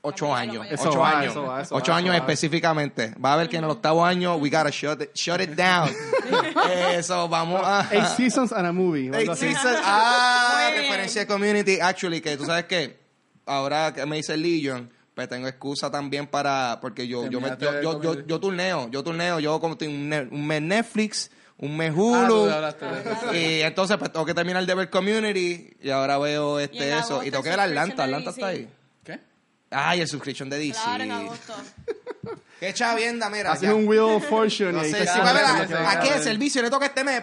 [0.02, 3.16] ocho años, Eso ocho va, años, eso va, eso ocho va, años específicamente.
[3.24, 5.90] Va a ver que en el octavo año we gotta shut it, shut it down.
[6.96, 7.88] Eso, vamos a...
[7.92, 9.10] Eight seasons and a movie.
[9.14, 9.80] Eight seasons.
[9.84, 11.80] Ah, referencia de community.
[11.80, 12.98] Actually, que tú sabes que
[13.46, 16.78] ahora que me dice Legion, pues tengo excusa también para.
[16.82, 20.46] Porque yo, yo, me- yo, yo, yo, yo turneo, yo turneo, yo como tengo un,
[20.48, 22.50] mes Netflix, un mes Ah, Hulu.
[22.50, 23.34] eso.
[23.34, 27.24] y entonces pues tengo que terminar de ver community y ahora veo este eso.
[27.24, 28.70] Y tengo que ver Atlanta, Atlanta está ahí.
[29.04, 29.20] ¿Qué?
[29.72, 30.80] Ay, el subscription de DC.
[30.84, 31.54] Claro, en agosto.
[32.60, 33.52] Qué chavienda, mira.
[33.52, 34.72] Haces un Wheel of Fortune.
[34.72, 36.86] No sé si va a ver lo a, que ¿a va qué servicio le toca
[36.86, 37.22] este mes.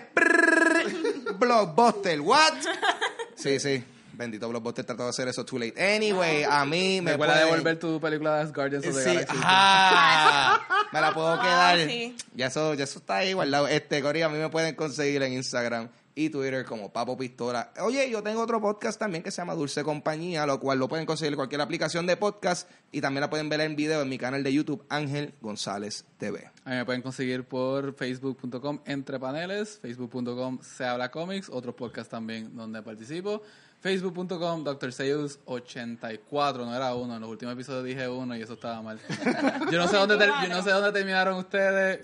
[1.38, 2.53] Blockbuster, what?
[3.34, 3.82] Sí, sí.
[4.23, 5.75] Bendito Blockbuster trató de hacer eso too late.
[5.97, 9.37] Anyway, a mí me Recuerda pueden- devolver tu película de Guardians of the Sí, Galaxy.
[9.41, 10.61] ajá.
[10.93, 11.79] Me la puedo quedar.
[11.89, 12.16] sí.
[12.35, 13.68] Ya eso, ya eso está ahí guardado.
[13.68, 17.73] Este, Cory, a mí me pueden conseguir en Instagram y Twitter como Papo Pistola.
[17.81, 21.07] Oye, yo tengo otro podcast también que se llama Dulce Compañía, lo cual lo pueden
[21.07, 24.18] conseguir en cualquier aplicación de podcast y también la pueden ver en video en mi
[24.18, 26.51] canal de YouTube, Ángel González TV.
[26.66, 32.11] A mí me pueden conseguir por facebook.com entre paneles, facebook.com se habla cómics, otros podcasts
[32.11, 33.41] también donde participo,
[33.83, 34.93] facebook.com Dr.
[34.93, 38.99] Seuss 84, no era uno, en los últimos episodios dije uno y eso estaba mal.
[39.70, 42.01] Yo no sé dónde, ter- yo no sé dónde terminaron ustedes,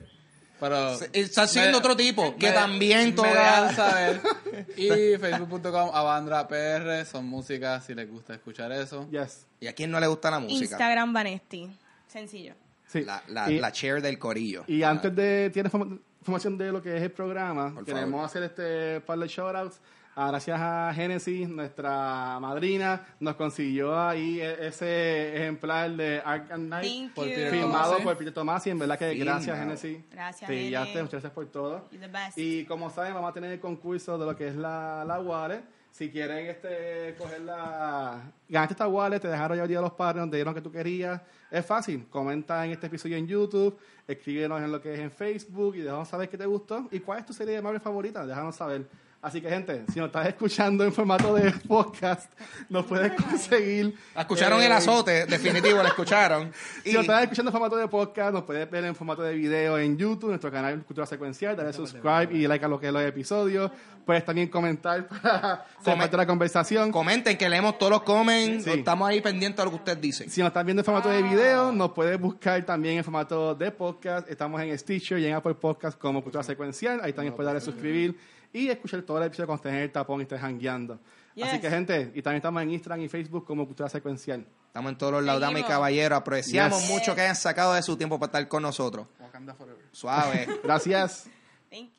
[0.59, 0.93] pero...
[1.13, 4.21] Está siguiendo me- otro tipo, que me- también dejan saber.
[4.77, 9.09] Y facebook.com Avandra PR, son músicas si les gusta escuchar eso.
[9.11, 9.47] Yes.
[9.61, 10.63] ¿Y a quién no le gusta la música?
[10.65, 11.71] Instagram Vanesti.
[12.09, 12.55] Sencillo.
[12.89, 13.03] Sí.
[13.05, 14.65] La, la, y, la chair del corillo.
[14.67, 18.27] y antes de tienes forma- información de lo que es el programa, Por queremos favor.
[18.27, 19.79] hacer este par de shoutouts.
[20.27, 26.93] Gracias a Genesis, nuestra madrina, nos consiguió ahí e- ese ejemplar de Ark and Knight
[26.93, 27.27] Thank Por
[27.61, 28.03] Tomasi.
[28.03, 28.71] por Peter Tomasi.
[28.71, 29.99] En verdad que gracias, Genesis.
[30.11, 31.89] Gracias, Sí, ya te, muchas gracias por todo.
[31.93, 32.37] You're the best.
[32.37, 35.63] Y como saben, vamos a tener el concurso de lo que es la, la wallet.
[35.91, 38.21] Si quieren este, coger la...
[38.49, 40.71] Ganaste esta wallet, te dejaron ya el día de los padres, donde dieron que tú
[40.71, 41.21] querías.
[41.51, 42.07] Es fácil.
[42.11, 46.09] Comenta en este episodio en YouTube, escríbenos en lo que es en Facebook y déjanos
[46.09, 48.27] saber qué te gustó y cuál es tu serie de Marvel favorita.
[48.27, 48.87] Déjanos saber.
[49.21, 52.31] Así que, gente, si nos estás escuchando en formato de podcast,
[52.69, 53.93] nos puedes conseguir...
[54.17, 56.53] Escucharon eh, el azote, definitivo, lo escucharon.
[56.85, 59.77] si nos estás escuchando en formato de podcast, nos puedes ver en formato de video
[59.77, 63.03] en YouTube, nuestro canal Cultura Secuencial, dale subscribe y like a lo que es los
[63.03, 63.73] episodios.
[64.07, 66.93] Puedes también comentar para Comen- de la conversación.
[66.93, 68.65] Comenten, que leemos todos los comments.
[68.65, 68.71] Sí.
[68.71, 70.31] Estamos ahí pendientes a lo que ustedes dicen.
[70.31, 73.73] Si nos estás viendo en formato de video, nos puedes buscar también en formato de
[73.73, 74.31] podcast.
[74.31, 77.01] Estamos en Stitcher y en Apple Podcast como Cultura Secuencial.
[77.03, 78.17] Ahí también puedes darle suscribir
[78.53, 80.99] y escuchar todo el episodio cuando estés en el tapón y estés jangueando.
[81.43, 84.45] Así que, gente, y también estamos en Instagram y Facebook como Cultura Secuencial.
[84.67, 86.19] Estamos en todos los lados, damas y caballeros.
[86.19, 86.91] Apreciamos Yes.
[86.91, 89.07] mucho que hayan sacado de su tiempo para estar con nosotros.
[89.21, 89.85] Wakanda Forever.
[89.93, 90.47] Suave.
[90.65, 91.29] Gracias.
[91.71, 91.98] Thank you.